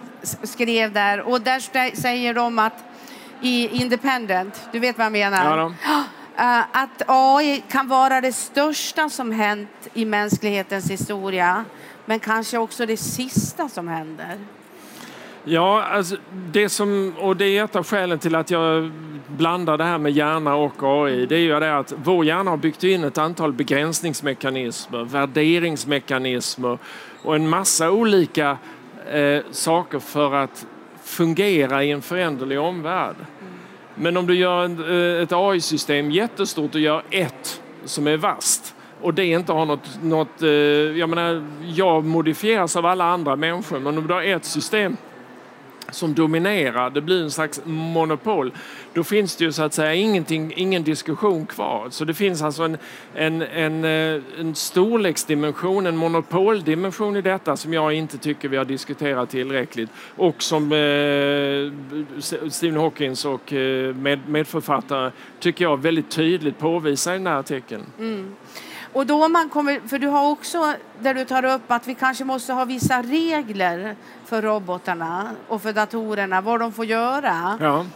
skrev 0.42 0.92
där 0.92 1.20
och 1.20 1.40
där 1.40 1.96
säger 1.96 2.34
de 2.34 2.58
att 2.58 2.84
i 3.40 3.68
Independent, 3.82 4.68
du 4.72 4.78
vet 4.78 4.98
vad 4.98 5.04
jag 5.04 5.12
menar? 5.12 5.56
Ja. 5.56 5.66
Uh, 6.38 6.64
att 6.82 7.02
AI 7.06 7.62
kan 7.68 7.88
vara 7.88 8.20
det 8.20 8.32
största 8.32 9.08
som 9.08 9.32
hänt 9.32 9.88
i 9.94 10.04
mänsklighetens 10.04 10.90
historia 10.90 11.64
men 12.06 12.20
kanske 12.20 12.58
också 12.58 12.86
det 12.86 12.96
sista 12.96 13.68
som 13.68 13.88
händer. 13.88 14.38
Ja, 15.44 15.82
alltså 15.82 16.16
det 16.52 16.68
som, 16.68 17.12
och 17.18 17.36
det 17.36 17.58
är 17.58 17.64
ett 17.64 17.76
av 17.76 17.86
skälen 17.86 18.18
till 18.18 18.34
att 18.34 18.50
jag 18.50 18.90
blandar 19.26 19.78
det 19.78 19.84
här 19.84 19.98
med 19.98 20.12
hjärna 20.12 20.54
och 20.54 20.82
AI. 20.82 21.26
Det 21.26 21.34
är 21.34 21.40
ju 21.40 21.60
det 21.60 21.78
att 21.78 21.92
vår 22.04 22.24
hjärna 22.24 22.50
har 22.50 22.56
byggt 22.56 22.84
in 22.84 23.04
ett 23.04 23.18
antal 23.18 23.52
begränsningsmekanismer, 23.52 25.04
värderingsmekanismer 25.04 26.78
och 27.22 27.36
en 27.36 27.48
massa 27.48 27.90
olika 27.90 28.58
eh, 29.12 29.42
saker 29.50 29.98
för 29.98 30.34
att 30.34 30.66
fungera 31.02 31.84
i 31.84 31.90
en 31.90 32.02
föränderlig 32.02 32.60
omvärld. 32.60 33.16
Men 33.94 34.16
om 34.16 34.26
du 34.26 34.34
gör 34.34 34.64
en, 34.64 35.16
eh, 35.16 35.22
ett 35.22 35.32
AI-system 35.32 36.10
jättestort 36.10 36.74
och 36.74 36.80
gör 36.80 37.02
ett 37.10 37.62
som 37.84 38.06
är 38.06 38.16
vast 38.16 38.74
och 39.00 39.14
det 39.14 39.24
inte 39.24 39.52
har 39.52 39.66
något, 39.66 40.02
något 40.02 40.42
eh, 40.42 40.48
jag 40.48 41.08
menar, 41.08 41.46
jag 41.74 42.04
modifieras 42.04 42.76
av 42.76 42.86
alla 42.86 43.04
andra 43.04 43.36
människor, 43.36 43.78
men 43.78 43.98
om 43.98 44.06
du 44.06 44.14
har 44.14 44.22
ett 44.22 44.44
system 44.44 44.96
som 45.92 46.14
dominerar, 46.14 46.90
det 46.90 47.00
blir 47.00 47.22
en 47.22 47.30
slags 47.30 47.60
monopol, 47.64 48.52
då 48.94 49.04
finns 49.04 49.36
det 49.36 49.44
ju 49.44 49.52
så 49.52 49.62
att 49.62 49.74
säga 49.74 49.94
ingenting, 49.94 50.52
ingen 50.56 50.84
diskussion 50.84 51.46
kvar. 51.46 51.86
Så 51.90 52.04
det 52.04 52.14
finns 52.14 52.42
alltså 52.42 52.62
en, 52.62 52.76
en, 53.14 53.42
en, 53.42 53.84
eh, 53.84 54.22
en 54.40 54.54
storleksdimension, 54.54 55.86
en 55.86 55.96
monopoldimension 55.96 57.16
i 57.16 57.22
detta 57.22 57.56
som 57.56 57.74
jag 57.74 57.92
inte 57.92 58.18
tycker 58.18 58.48
vi 58.48 58.56
har 58.56 58.64
diskuterat 58.64 59.30
tillräckligt 59.30 59.90
och 60.16 60.42
som 60.42 60.72
eh, 60.72 61.72
Stephen 62.50 62.80
Hawkins 62.80 63.24
och 63.24 63.52
eh, 63.52 63.94
med, 63.94 64.28
medförfattare 64.28 65.12
tycker 65.40 65.64
jag 65.64 65.82
väldigt 65.82 66.10
tydligt 66.10 66.58
påvisar 66.58 67.14
i 67.14 67.16
den 67.16 67.26
här 67.26 67.38
artikeln. 67.38 67.82
Mm. 67.98 68.34
Och 68.92 69.06
då 69.06 69.28
man 69.28 69.48
kommer, 69.48 69.80
för 69.88 69.98
du 69.98 70.06
har 70.06 70.30
också 70.30 70.74
där 71.00 71.14
du 71.14 71.24
tar 71.24 71.44
upp 71.44 71.62
att 71.66 71.88
vi 71.88 71.94
kanske 71.94 72.24
måste 72.24 72.52
ha 72.52 72.64
vissa 72.64 73.02
regler 73.02 73.96
för 74.24 74.42
robotarna 74.42 75.30
och 75.48 75.62
för 75.62 75.72
datorerna, 75.72 76.40
vad 76.40 76.60
de 76.60 76.72
får 76.72 76.84
göra. 76.84 77.58
Ja. 77.60 77.86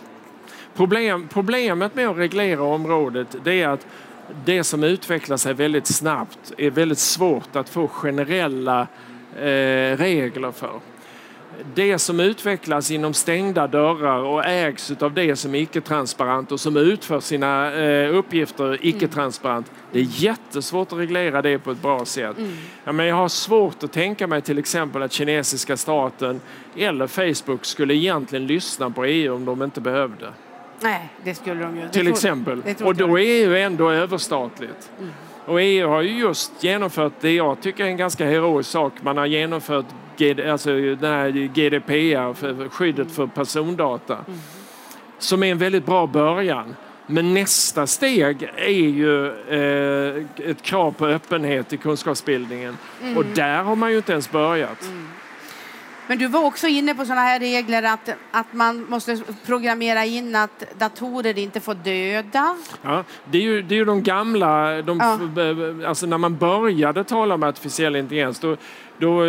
Problem, 0.75 1.29
problemet 1.29 1.95
med 1.95 2.09
att 2.09 2.17
reglera 2.17 2.63
området 2.63 3.37
det 3.45 3.63
är 3.63 3.69
att 3.69 3.87
det 4.45 4.65
som 4.65 4.85
utvecklar 4.85 5.37
sig 5.37 5.55
väldigt 5.55 5.87
snabbt 5.87 6.53
är 6.59 6.71
väldigt 6.71 6.99
svårt 6.99 7.57
att 7.57 7.69
få 7.69 7.89
generella 7.89 8.87
eh, 9.37 9.97
regler 9.97 10.53
för 10.53 10.81
det 11.75 11.99
som 11.99 12.21
utvecklas 12.21 12.91
inom 12.91 13.15
stängda 13.15 13.67
dörrar 13.67 14.19
och 14.19 14.45
ägs 14.45 14.91
av 14.91 15.15
det 15.15 15.37
som 15.37 15.55
är 15.55 15.59
icke-transparent 15.59 16.53
och 16.53 16.61
som 16.61 16.77
utför 16.77 17.21
sina 17.21 17.73
eh, 17.73 18.17
uppgifter 18.17 18.79
icke-transparent. 18.83 19.73
Det 19.93 19.99
är 19.99 20.07
jättesvårt 20.23 20.93
att 20.93 20.99
reglera 20.99 21.43
det 21.43 21.59
på 21.59 21.71
ett 21.71 21.83
bra 21.83 22.05
sätt. 22.05 22.39
Mm. 22.39 22.57
Ja, 22.85 22.93
men 22.93 23.07
jag 23.07 23.17
har 23.17 23.29
svårt 23.29 23.83
att 23.83 23.93
tänka 23.93 24.27
mig 24.27 24.43
till 24.43 24.59
exempel 24.59 25.03
att 25.03 25.13
kinesiska 25.13 25.77
staten 25.77 26.41
eller 26.77 27.07
Facebook 27.07 27.65
skulle 27.65 27.95
egentligen 27.95 28.47
lyssna 28.47 28.91
på 28.91 29.05
EU 29.05 29.35
om 29.35 29.45
de 29.45 29.63
inte 29.63 29.81
behövde. 29.81 30.27
Nej, 30.81 31.09
det 31.25 31.35
skulle 31.35 31.63
de 31.63 31.77
ju. 31.77 31.89
Till 31.89 32.09
exempel. 32.09 32.63
Och 32.83 32.95
då 32.95 33.19
är 33.19 33.23
EU 33.23 33.55
ändå 33.55 33.91
överstatligt. 33.91 34.91
Mm. 34.99 35.11
Och 35.47 35.63
EU 35.63 35.89
har 35.89 36.03
ju 36.03 36.19
just 36.19 36.65
genomfört 36.65 37.13
det 37.21 37.35
jag 37.35 37.61
tycker 37.61 37.85
är 37.85 37.89
en 37.89 37.97
ganska 37.97 38.27
heroisk 38.27 38.71
sak. 38.71 38.93
Man 39.03 39.17
har 39.17 39.27
genomfört 39.27 39.87
alltså 40.51 40.71
den 40.71 41.13
här 41.13 41.31
GDPR, 41.31 42.35
för 42.35 42.69
skyddet 42.69 43.11
för 43.13 43.27
persondata, 43.27 44.15
mm. 44.15 44.41
som 45.19 45.43
är 45.43 45.47
en 45.47 45.59
väldigt 45.59 45.87
bra 45.87 46.07
början. 46.07 46.77
Men 47.07 47.35
nästa 47.35 47.87
steg 47.87 48.51
är 48.57 48.69
ju 48.71 49.27
eh, 49.27 50.25
ett 50.51 50.63
krav 50.63 50.93
på 50.93 51.07
öppenhet 51.07 51.73
i 51.73 51.77
kunskapsbildningen. 51.77 52.79
Mm. 53.03 53.17
Och 53.17 53.25
där 53.35 53.63
har 53.63 53.77
man 53.77 53.91
ju 53.91 53.97
inte 53.97 54.13
ens 54.13 54.31
börjat. 54.31 54.83
Mm. 54.83 55.09
Men 56.07 56.19
du 56.19 56.27
var 56.27 56.45
också 56.45 56.67
inne 56.67 56.95
på 56.95 57.05
sådana 57.05 57.21
här 57.21 57.41
regler 57.41 57.83
att, 57.83 58.11
att 58.31 58.53
man 58.53 58.87
måste 58.89 59.19
programmera 59.47 60.05
in 60.05 60.37
att 60.37 60.65
datorer 60.79 61.39
inte 61.39 61.61
får 61.61 61.75
döda. 61.75 62.57
Ja, 62.83 63.05
det 63.31 63.39
är 63.39 63.43
ju, 63.43 63.63
det 63.63 63.75
är 63.75 63.77
ju 63.77 63.85
de 63.85 64.03
gamla, 64.03 64.83
de, 64.83 64.99
ja. 64.99 65.89
alltså 65.89 66.07
när 66.07 66.19
man 66.19 66.37
började 66.37 67.05
tala 67.05 67.35
om 67.35 67.43
artificiell 67.43 67.97
intelligens 67.97 68.41
då, 68.41 68.57
då 68.99 69.23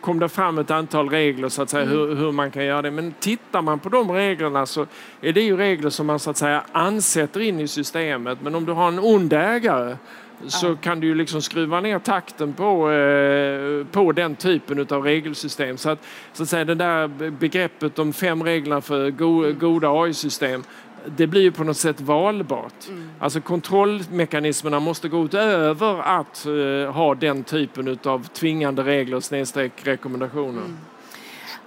kom 0.00 0.18
det 0.18 0.28
fram 0.28 0.58
ett 0.58 0.70
antal 0.70 1.10
regler 1.10 1.48
så 1.48 1.62
att 1.62 1.70
säga 1.70 1.82
mm. 1.82 1.98
hur, 1.98 2.14
hur, 2.14 2.32
man 2.32 2.50
kan 2.50 2.64
göra 2.64 2.82
det. 2.82 2.90
Men 2.90 3.14
tittar 3.20 3.62
man 3.62 3.78
på 3.78 3.88
de 3.88 4.10
reglerna 4.10 4.66
så 4.66 4.86
är 5.20 5.32
det 5.32 5.40
ju 5.40 5.56
regler 5.56 5.90
som 5.90 6.06
man 6.06 6.18
så 6.18 6.30
att 6.30 6.36
säga 6.36 6.64
ansätter 6.72 7.40
in 7.40 7.60
i 7.60 7.68
systemet. 7.68 8.38
Men 8.42 8.54
om 8.54 8.64
du 8.64 8.72
har 8.72 8.88
en 8.88 8.98
ond 8.98 9.32
ägare 9.32 9.96
så 10.46 10.76
kan 10.76 11.00
du 11.00 11.06
ju 11.06 11.14
liksom 11.14 11.42
skruva 11.42 11.80
ner 11.80 11.98
takten 11.98 12.52
på, 12.52 12.90
eh, 12.90 13.86
på 13.86 14.12
den 14.12 14.36
typen 14.36 14.86
av 14.90 15.04
regelsystem. 15.04 15.76
Så 15.76 15.90
att, 15.90 15.98
så 16.32 16.42
att 16.42 16.48
säga, 16.48 16.64
det 16.64 16.74
där 16.74 17.30
begreppet 17.30 17.98
om 17.98 18.12
fem 18.12 18.42
reglerna 18.42 18.80
för 18.80 19.10
go, 19.10 19.44
mm. 19.44 19.58
goda 19.58 19.88
AI-system 19.90 20.62
det 21.06 21.26
blir 21.26 21.42
ju 21.42 21.52
på 21.52 21.64
något 21.64 21.76
sätt 21.76 22.00
valbart. 22.00 22.88
Mm. 22.88 23.10
Alltså 23.18 23.40
kontrollmekanismerna 23.40 24.80
måste 24.80 25.08
gå 25.08 25.24
utöver 25.24 26.02
att 26.02 26.46
uh, 26.48 26.90
ha 26.90 27.14
den 27.14 27.44
typen 27.44 27.98
av 28.04 28.24
tvingande 28.24 28.82
regler 28.82 29.20
snedstreck 29.20 29.72
rekommendationer. 29.86 30.62
Mm. 30.62 30.76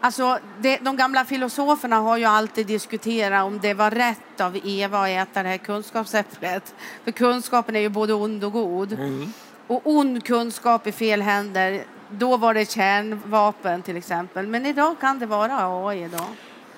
Alltså, 0.03 0.39
det, 0.61 0.77
de 0.77 0.97
gamla 0.97 1.25
filosoferna 1.25 1.95
har 1.95 2.17
ju 2.17 2.25
alltid 2.25 2.67
diskuterat 2.67 3.45
om 3.45 3.59
det 3.59 3.73
var 3.73 3.91
rätt 3.91 4.41
av 4.41 4.59
Eva 4.63 4.99
att 4.99 5.09
äta 5.09 5.43
det 5.43 5.49
här 5.49 5.57
kunskapsäpplet. 5.57 6.75
För 7.03 7.11
kunskapen 7.11 7.75
är 7.75 7.79
ju 7.79 7.89
både 7.89 8.13
ond 8.13 8.43
och 8.43 8.51
god. 8.51 8.93
Mm. 8.93 9.33
Och 9.67 9.81
ond 9.83 10.23
kunskap 10.23 10.87
i 10.87 10.91
fel 10.91 11.21
händer, 11.21 11.83
då 12.09 12.37
var 12.37 12.53
det 12.53 12.71
kärnvapen 12.71 13.81
till 13.81 13.97
exempel. 13.97 14.47
Men 14.47 14.65
idag 14.65 14.95
kan 14.99 15.19
det 15.19 15.25
vara 15.25 15.87
AI 15.87 16.09
då. 16.17 16.25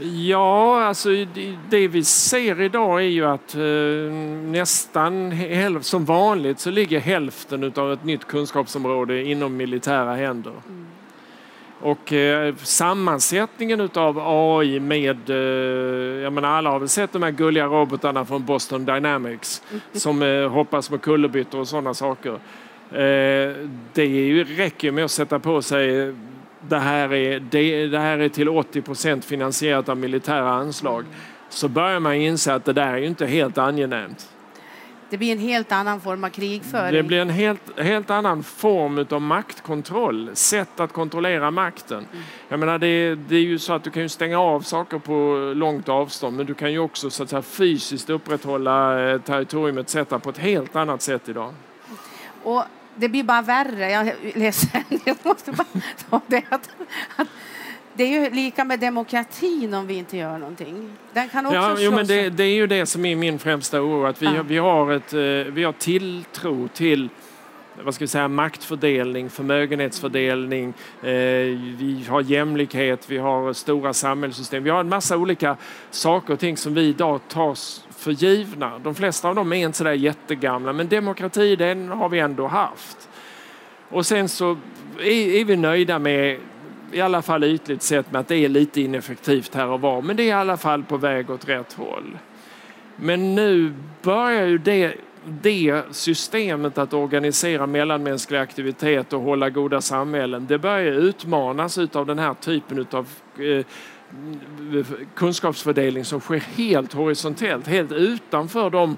Ja, 0.06 0.84
alltså 0.84 1.10
det 1.70 1.88
vi 1.88 2.04
ser 2.04 2.62
idag 2.62 3.00
är 3.00 3.08
ju 3.08 3.26
att 3.26 3.56
eh, 3.56 4.14
nästan 4.52 5.34
som 5.82 6.06
vanligt 6.06 6.60
så 6.60 6.70
ligger 6.70 7.00
hälften 7.00 7.74
av 7.76 7.94
ett 7.94 8.04
nytt 8.04 8.26
kunskapsområde 8.26 9.24
inom 9.24 9.58
militära 9.58 10.16
händer. 10.16 10.54
Mm. 10.68 10.85
Och 11.86 12.14
eh, 12.14 12.56
sammansättningen 12.56 13.90
av 13.94 14.20
AI 14.20 14.80
med, 14.80 15.30
eh, 15.30 15.36
jag 16.24 16.34
menar 16.34 16.50
alla 16.50 16.70
har 16.70 16.80
väl 16.80 16.90
sett 16.90 17.12
de 17.14 17.24
här 17.24 17.32
gulliga 17.32 17.66
robotarna 17.66 18.26
från 18.26 18.46
Boston 18.46 18.86
Dynamics 18.86 19.62
mm. 19.70 19.82
som 19.94 20.22
eh, 20.22 20.50
hoppas 20.50 20.92
med 20.92 21.02
kullerbyttor 21.02 21.60
och 21.60 21.68
sådana 21.68 21.94
saker. 21.94 22.32
Eh, 22.32 23.56
det 23.94 24.02
är 24.02 24.08
ju, 24.08 24.44
räcker 24.44 24.92
med 24.92 25.06
att 25.06 25.12
sätta 25.12 25.40
på 25.40 25.62
sig 25.62 26.14
det 26.70 26.80
här 26.80 27.14
är, 27.14 27.40
det, 27.40 27.88
det 27.88 28.00
här 28.00 28.20
är 28.20 28.30
till 28.30 28.50
80 28.50 28.82
procent 28.82 29.26
finansierat 29.26 29.90
av 29.90 29.98
militära 29.98 30.50
anslag 30.50 31.06
så 31.50 31.68
börjar 31.68 32.00
man 32.00 32.14
inse 32.14 32.54
att 32.54 32.66
det 32.66 32.74
där 32.74 32.94
är 32.94 32.98
ju 32.98 33.08
inte 33.08 33.26
helt 33.26 33.58
angenämt. 33.58 34.35
Det 35.10 35.18
blir 35.18 35.32
en 35.32 35.40
helt 35.40 35.72
annan 35.72 36.02
form 36.02 36.24
av 36.24 36.30
krigföring. 36.30 36.94
Det 36.94 37.04
blir 37.04 37.20
en 37.20 37.30
helt, 37.30 37.80
helt 37.80 38.10
annan 38.10 38.44
form 38.44 39.06
av 39.10 39.22
maktkontroll, 39.22 40.30
sätt 40.34 40.80
att 40.80 40.94
kontrollera 40.94 41.52
makten. 41.52 41.98
Mm. 41.98 42.24
Jag 42.50 42.60
menar, 42.60 42.78
det, 42.78 43.16
det, 43.16 43.36
är 43.36 43.42
ju 43.42 43.60
så 43.60 43.74
att 43.74 43.84
du 43.84 43.92
kan 43.92 44.10
stänga 44.10 44.40
av 44.40 44.62
saker 44.62 45.00
på 45.00 45.54
långt 45.56 45.90
avstånd 45.90 46.38
men 46.38 46.46
du 46.46 46.54
kan 46.54 46.72
ju 46.72 46.80
också 46.80 47.10
så 47.10 47.24
att 47.24 47.30
säga, 47.30 47.42
fysiskt 47.42 48.10
upprätthålla 48.10 49.10
eh, 49.10 49.22
territorium 49.22 49.78
etc. 49.78 49.96
på 50.24 50.30
ett 50.30 50.38
helt 50.38 50.76
annat 50.76 51.02
sätt 51.02 51.30
idag. 51.30 51.54
Och 52.44 52.64
det 52.96 53.10
blir 53.10 53.24
bara 53.24 53.42
värre. 53.42 53.92
Jag 53.92 54.08
är 54.08 54.16
ledsen, 54.40 54.84
jag 55.06 55.18
måste 55.24 55.52
bara 55.52 55.68
ta 56.10 56.22
det. 56.28 56.44
Att, 56.50 56.70
att, 57.16 57.28
det 57.96 58.04
är 58.04 58.08
ju 58.08 58.30
lika 58.30 58.66
med 58.66 58.80
demokratin 58.80 59.74
om 59.74 59.88
vi 59.88 59.94
inte 59.94 60.18
gör 60.18 60.38
någonting. 60.38 60.92
Den 61.14 61.30
kan 61.30 61.46
också 61.46 61.56
ja, 61.56 61.76
jo, 61.80 61.92
men 61.92 62.08
det, 62.08 62.30
det, 62.30 62.44
är 62.44 62.56
ju 62.56 62.68
det 62.68 62.86
som 62.86 63.06
är 63.06 63.16
min 63.16 63.40
främsta 63.40 63.82
oro. 63.82 64.06
Att 64.06 64.22
vi, 64.22 64.26
ja. 64.26 64.44
vi, 64.44 64.58
har, 64.58 64.92
ett, 64.92 65.14
eh, 65.14 65.54
vi 65.54 65.64
har 65.64 65.72
tilltro 65.72 66.68
till 66.68 67.10
vad 67.84 67.96
ska 67.96 68.04
vi 68.04 68.08
säga, 68.08 68.28
maktfördelning, 68.28 69.30
förmögenhetsfördelning, 69.30 70.74
eh, 71.02 71.10
vi 71.78 72.06
har 72.10 72.22
jämlikhet, 72.22 73.10
vi 73.10 73.18
har 73.18 73.54
stora 73.54 73.94
samhällssystem. 73.94 74.64
Vi 74.64 74.70
har 74.70 74.80
en 74.80 74.90
massa 74.90 75.18
olika 75.18 75.58
saker 75.92 76.34
och 76.34 76.40
ting 76.40 76.58
som 76.58 76.74
vi 76.74 76.82
idag 76.82 77.20
tar 77.28 77.58
för 77.98 78.12
givna. 78.12 78.80
De 78.80 78.96
flesta 78.96 79.30
av 79.30 79.36
dem 79.36 79.54
är 79.54 79.66
inte 79.66 79.78
så 79.78 79.84
där 79.84 79.94
jättegamla, 79.94 80.74
men 80.74 80.88
demokrati 80.88 81.56
den 81.56 81.90
har 81.90 82.10
vi 82.10 82.20
ändå 82.20 82.48
haft. 82.48 83.10
Och 83.90 84.06
sen 84.06 84.30
så 84.30 84.58
är, 85.00 85.36
är 85.36 85.46
vi 85.46 85.56
nöjda 85.56 86.00
med 86.00 86.40
i 86.92 87.02
alla 87.02 87.22
fall 87.22 87.44
ytligt 87.44 87.82
sett 87.82 88.12
med 88.12 88.20
att 88.20 88.28
det 88.28 88.36
är 88.36 88.50
lite 88.50 88.82
ineffektivt 88.82 89.56
här 89.56 89.68
och 89.68 89.82
var, 89.82 90.02
men 90.02 90.16
det 90.16 90.24
är 90.24 90.28
i 90.28 90.32
alla 90.32 90.58
fall 90.58 90.84
på 90.84 90.98
väg 90.98 91.30
åt 91.30 91.50
rätt 91.50 91.74
håll. 91.74 92.18
Men 92.96 93.36
nu 93.36 93.74
börjar 94.02 94.46
ju 94.46 94.58
det, 94.58 94.94
det 95.26 95.82
systemet 95.92 96.78
att 96.78 96.94
organisera 96.94 97.68
mellanmänsklig 97.68 98.38
aktivitet 98.38 99.14
och 99.14 99.22
hålla 99.22 99.50
goda 99.50 99.82
samhällen, 99.82 100.46
det 100.48 100.58
börjar 100.58 100.92
utmanas 100.92 101.78
av 101.78 102.06
den 102.06 102.20
här 102.20 102.34
typen 102.34 102.86
av 102.92 103.08
eh, 103.40 103.66
kunskapsfördelning 105.16 106.06
som 106.06 106.20
sker 106.20 106.40
helt 106.40 106.94
horisontellt, 106.94 107.68
helt 107.68 107.92
utanför 107.92 108.70
de 108.70 108.98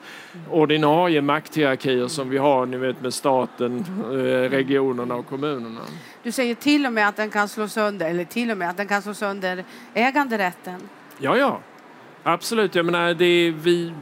ordinarie 0.52 1.22
makthierarkier 1.22 2.08
som 2.08 2.30
vi 2.30 2.38
har 2.38 2.66
ni 2.66 2.78
vet, 2.78 3.02
med 3.02 3.14
staten, 3.14 3.86
eh, 4.12 4.50
regionerna 4.50 5.16
och 5.16 5.28
kommunerna. 5.28 5.82
Du 6.24 6.32
säger 6.32 6.56
till 6.56 6.86
och 6.86 6.94
med 6.94 7.08
att 7.08 7.16
den 7.16 7.30
kan 7.30 7.50
slå 7.50 7.68
sönder, 7.68 8.10
eller 8.10 8.26
till 8.26 8.52
och 8.52 8.58
med 8.58 8.70
att 8.70 8.78
den 8.78 8.88
kan 8.88 9.02
slå 9.02 9.14
sönder 9.14 9.64
äganderätten. 9.94 10.82
Ja, 11.18 11.38
ja. 11.38 11.60
Absolut. 12.24 12.76
Jag 12.76 12.86
menar, 12.86 13.14
det 13.14 13.52
vi, 13.52 13.94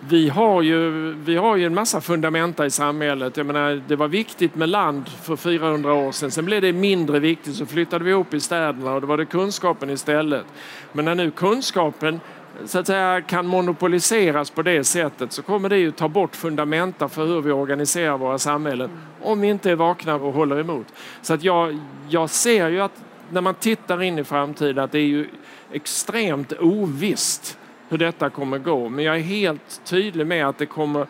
vi, 0.00 0.28
har 0.28 0.62
ju, 0.62 1.12
vi 1.12 1.36
har 1.36 1.56
ju 1.56 1.66
en 1.66 1.74
massa 1.74 2.00
fundamenta 2.00 2.66
i 2.66 2.70
samhället. 2.70 3.36
Jag 3.36 3.46
menar, 3.46 3.82
det 3.88 3.96
var 3.96 4.08
viktigt 4.08 4.54
med 4.54 4.68
land 4.68 5.08
för 5.08 5.36
400 5.36 5.92
år 5.92 6.12
sedan. 6.12 6.30
Sen 6.30 6.44
blev 6.44 6.62
det 6.62 6.72
mindre 6.72 7.18
viktigt 7.18 7.54
så 7.54 7.66
flyttade 7.66 8.04
vi 8.04 8.10
ihop 8.10 8.34
i 8.34 8.40
städerna 8.40 8.94
och 8.94 9.00
då 9.00 9.06
var 9.06 9.16
det 9.16 9.26
kunskapen 9.26 9.90
istället. 9.90 10.44
Men 10.92 11.04
när 11.04 11.14
nu 11.14 11.30
kunskapen 11.30 12.20
så 12.64 12.78
att 12.78 12.86
säga, 12.86 13.20
kan 13.20 13.46
monopoliseras 13.46 14.50
på 14.50 14.62
det 14.62 14.84
sättet 14.84 15.32
så 15.32 15.42
kommer 15.42 15.68
det 15.68 15.78
ju 15.78 15.90
ta 15.90 16.08
bort 16.08 16.36
fundamenta 16.36 17.08
för 17.08 17.26
hur 17.26 17.40
vi 17.40 17.52
organiserar 17.52 18.18
våra 18.18 18.38
samhällen 18.38 18.90
om 19.22 19.40
vi 19.40 19.48
inte 19.48 19.70
är 19.70 19.74
vakna 19.74 20.14
och 20.14 20.32
håller 20.32 20.60
emot. 20.60 20.86
Så 21.22 21.34
att 21.34 21.42
jag, 21.42 21.78
jag 22.08 22.30
ser 22.30 22.68
ju 22.68 22.80
att 22.80 23.04
när 23.30 23.40
man 23.40 23.54
tittar 23.54 24.02
in 24.02 24.18
i 24.18 24.24
framtiden 24.24 24.84
att 24.84 24.92
det 24.92 24.98
är 24.98 25.06
ju 25.06 25.28
extremt 25.72 26.52
ovisst 26.52 27.58
hur 27.88 27.98
detta 27.98 28.30
kommer 28.30 28.58
gå. 28.58 28.88
Men 28.88 29.04
jag 29.04 29.16
är 29.16 29.20
helt 29.20 29.80
tydlig 29.84 30.26
med 30.26 30.48
att 30.48 30.58
det 30.58 30.66
kommer 30.66 31.06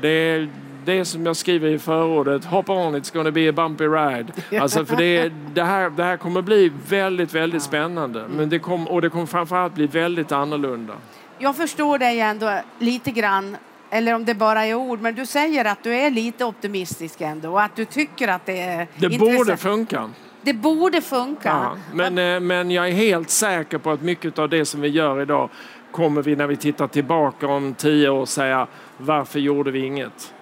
det 0.00 0.08
är 0.08 0.48
det 0.84 1.04
som 1.04 1.26
jag 1.26 1.36
skriver 1.36 1.68
i 1.68 1.78
förordet, 1.78 2.44
hop 2.44 2.68
on 2.70 2.96
it's 2.96 3.12
gonna 3.12 3.30
be 3.30 3.48
a 3.48 3.52
bumpy 3.52 3.84
ride. 3.84 4.32
Alltså 4.60 4.84
för 4.84 4.96
det, 4.96 5.32
det, 5.54 5.62
här, 5.64 5.90
det 5.90 6.04
här 6.04 6.16
kommer 6.16 6.42
bli 6.42 6.72
väldigt, 6.88 7.34
väldigt 7.34 7.62
spännande. 7.62 8.24
Men 8.36 8.48
det 8.48 8.58
kom, 8.58 8.88
och 8.88 9.02
det 9.02 9.10
kommer 9.10 9.26
framförallt 9.26 9.74
bli 9.74 9.86
väldigt 9.86 10.32
annorlunda. 10.32 10.94
Jag 11.38 11.56
förstår 11.56 11.98
dig 11.98 12.20
ändå 12.20 12.60
lite 12.78 13.10
grann, 13.10 13.56
eller 13.90 14.14
om 14.14 14.24
det 14.24 14.34
bara 14.34 14.64
är 14.66 14.74
ord, 14.74 15.00
men 15.00 15.14
du 15.14 15.26
säger 15.26 15.64
att 15.64 15.82
du 15.82 15.94
är 15.94 16.10
lite 16.10 16.44
optimistisk 16.44 17.20
ändå 17.20 17.50
och 17.50 17.62
att 17.62 17.76
du 17.76 17.84
tycker 17.84 18.28
att 18.28 18.46
det 18.46 18.60
är 18.60 18.86
Det 18.96 19.06
intressant. 19.06 19.38
borde 19.38 19.56
funka. 19.56 20.10
Det 20.42 20.54
borde 20.54 21.00
funka. 21.00 21.48
Ja, 21.48 21.76
men, 21.92 22.18
eh, 22.18 22.40
men 22.40 22.70
jag 22.70 22.88
är 22.88 22.92
helt 22.92 23.30
säker 23.30 23.78
på 23.78 23.90
att 23.90 24.02
mycket 24.02 24.38
av 24.38 24.48
det 24.48 24.64
som 24.64 24.80
vi 24.80 24.88
gör 24.88 25.20
idag 25.22 25.50
kommer 25.94 26.22
vi 26.22 26.36
när 26.36 26.46
vi 26.46 26.56
tittar 26.56 26.86
tillbaka 26.86 27.46
om 27.46 27.74
tio 27.74 28.08
år 28.08 28.26
säga 28.26 28.66
varför 28.98 29.40
gjorde 29.40 29.70
vi 29.70 29.78
inget? 29.78 30.34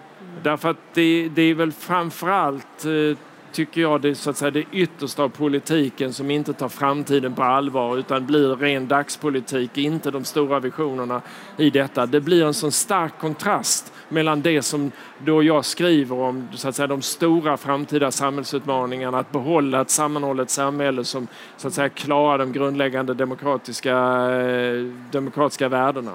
Därför 0.42 0.70
att 0.70 0.94
det, 0.94 1.28
det 1.28 1.42
är 1.42 1.54
väl 1.54 1.72
framförallt 1.72 2.84
eh, 2.84 3.18
tycker 3.52 3.80
jag 3.80 4.00
det, 4.00 4.14
så 4.14 4.30
att 4.30 4.36
säga, 4.36 4.50
det 4.50 4.64
yttersta 4.72 5.22
av 5.22 5.28
politiken 5.28 6.12
som 6.12 6.30
inte 6.30 6.52
tar 6.52 6.68
framtiden 6.68 7.34
på 7.34 7.42
allvar 7.42 7.96
utan 7.96 8.26
blir 8.26 8.56
ren 8.56 8.88
dagspolitik, 8.88 9.78
inte 9.78 10.10
de 10.10 10.24
stora 10.24 10.60
visionerna 10.60 11.22
i 11.56 11.70
detta. 11.70 12.06
Det 12.06 12.20
blir 12.20 12.44
en 12.44 12.54
sån 12.54 12.72
stark 12.72 13.18
kontrast 13.18 13.91
mellan 14.12 14.42
det 14.42 14.62
som 14.62 14.92
då 15.18 15.42
jag 15.42 15.64
skriver 15.64 16.16
om 16.16 16.48
så 16.54 16.68
att 16.68 16.76
säga, 16.76 16.86
de 16.86 17.02
stora 17.02 17.56
framtida 17.56 18.10
samhällsutmaningarna, 18.10 19.18
att 19.18 19.32
behålla 19.32 19.80
ett 19.80 19.90
sammanhållet 19.90 20.50
samhälle 20.50 21.04
som 21.04 21.26
så 21.56 21.68
att 21.68 21.74
säga, 21.74 21.88
klarar 21.88 22.38
de 22.38 22.52
grundläggande 22.52 23.14
demokratiska, 23.14 23.96
eh, 24.30 24.82
demokratiska 25.10 25.68
värdena. 25.68 26.12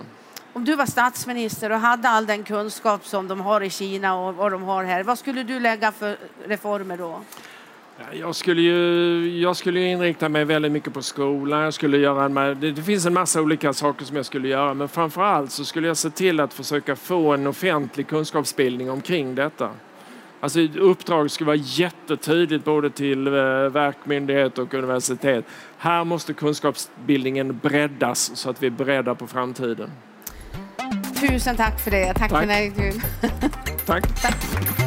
Om 0.54 0.66
du 0.66 0.76
var 0.76 0.86
statsminister 0.86 1.72
och 1.72 1.80
hade 1.80 2.10
all 2.10 2.26
den 2.26 2.44
kunskap 2.44 3.06
som 3.06 3.28
de 3.28 3.42
har 3.42 3.62
i 3.62 3.70
Kina 3.70 4.16
och 4.16 4.36
vad 4.36 4.52
de 4.52 4.64
har 4.64 4.84
här, 4.84 5.04
vad 5.04 5.20
skulle 5.20 5.44
du 5.44 5.60
lägga 5.60 5.92
för 5.92 6.18
reformer 6.46 6.98
då? 6.98 7.22
Jag 8.12 8.36
skulle 8.36 8.62
ju 8.62 9.40
jag 9.40 9.56
skulle 9.56 9.82
inrikta 9.82 10.30
mig 10.30 10.46
väldigt 10.46 10.72
mycket 10.72 10.94
på 10.94 11.02
skolan. 11.02 11.62
Jag 11.62 11.74
skulle 11.74 11.98
göra 11.98 12.26
en, 12.26 12.34
det, 12.60 12.72
det 12.72 12.82
finns 12.82 13.06
en 13.06 13.14
massa 13.14 13.42
olika 13.42 13.74
saker 13.74 14.06
som 14.06 14.16
jag 14.16 14.26
skulle 14.26 14.48
göra 14.48 14.74
men 14.74 14.88
framför 14.88 15.24
allt 15.24 15.52
så 15.52 15.66
skulle 15.66 15.88
jag 15.88 15.98
se 15.98 16.10
till 16.10 16.40
att 16.40 16.54
försöka 16.54 16.96
få 16.96 17.34
en 17.34 17.48
offentlig 17.48 18.08
kunskapsbildning 18.08 18.92
omkring 18.92 19.36
detta. 19.36 19.70
Alltså 20.40 20.60
uppdraget 20.62 21.32
skulle 21.32 21.48
vara 21.48 21.58
jättetydligt 21.58 22.66
både 22.66 22.90
till 22.90 23.28
eh, 23.28 23.34
verk, 23.34 23.98
myndigheter 24.04 24.62
och 24.62 24.74
universitet. 24.74 25.46
Här 25.78 26.04
måste 26.04 26.34
kunskapsbildningen 26.34 27.60
breddas 27.64 28.32
så 28.36 28.50
att 28.50 28.64
vi 28.64 28.68
är 28.68 28.72
beredda 28.72 29.16
på 29.16 29.28
framtiden. 29.28 29.92
Tusen 31.30 31.56
tack 31.56 31.80
för 31.80 31.92
det. 31.92 32.14
Tack, 32.14 32.32
Tack. 32.32 32.44
för 32.44 32.52
här 32.52 32.64
intervjun. 32.64 33.02
Tack. 33.86 34.22
tack. 34.22 34.87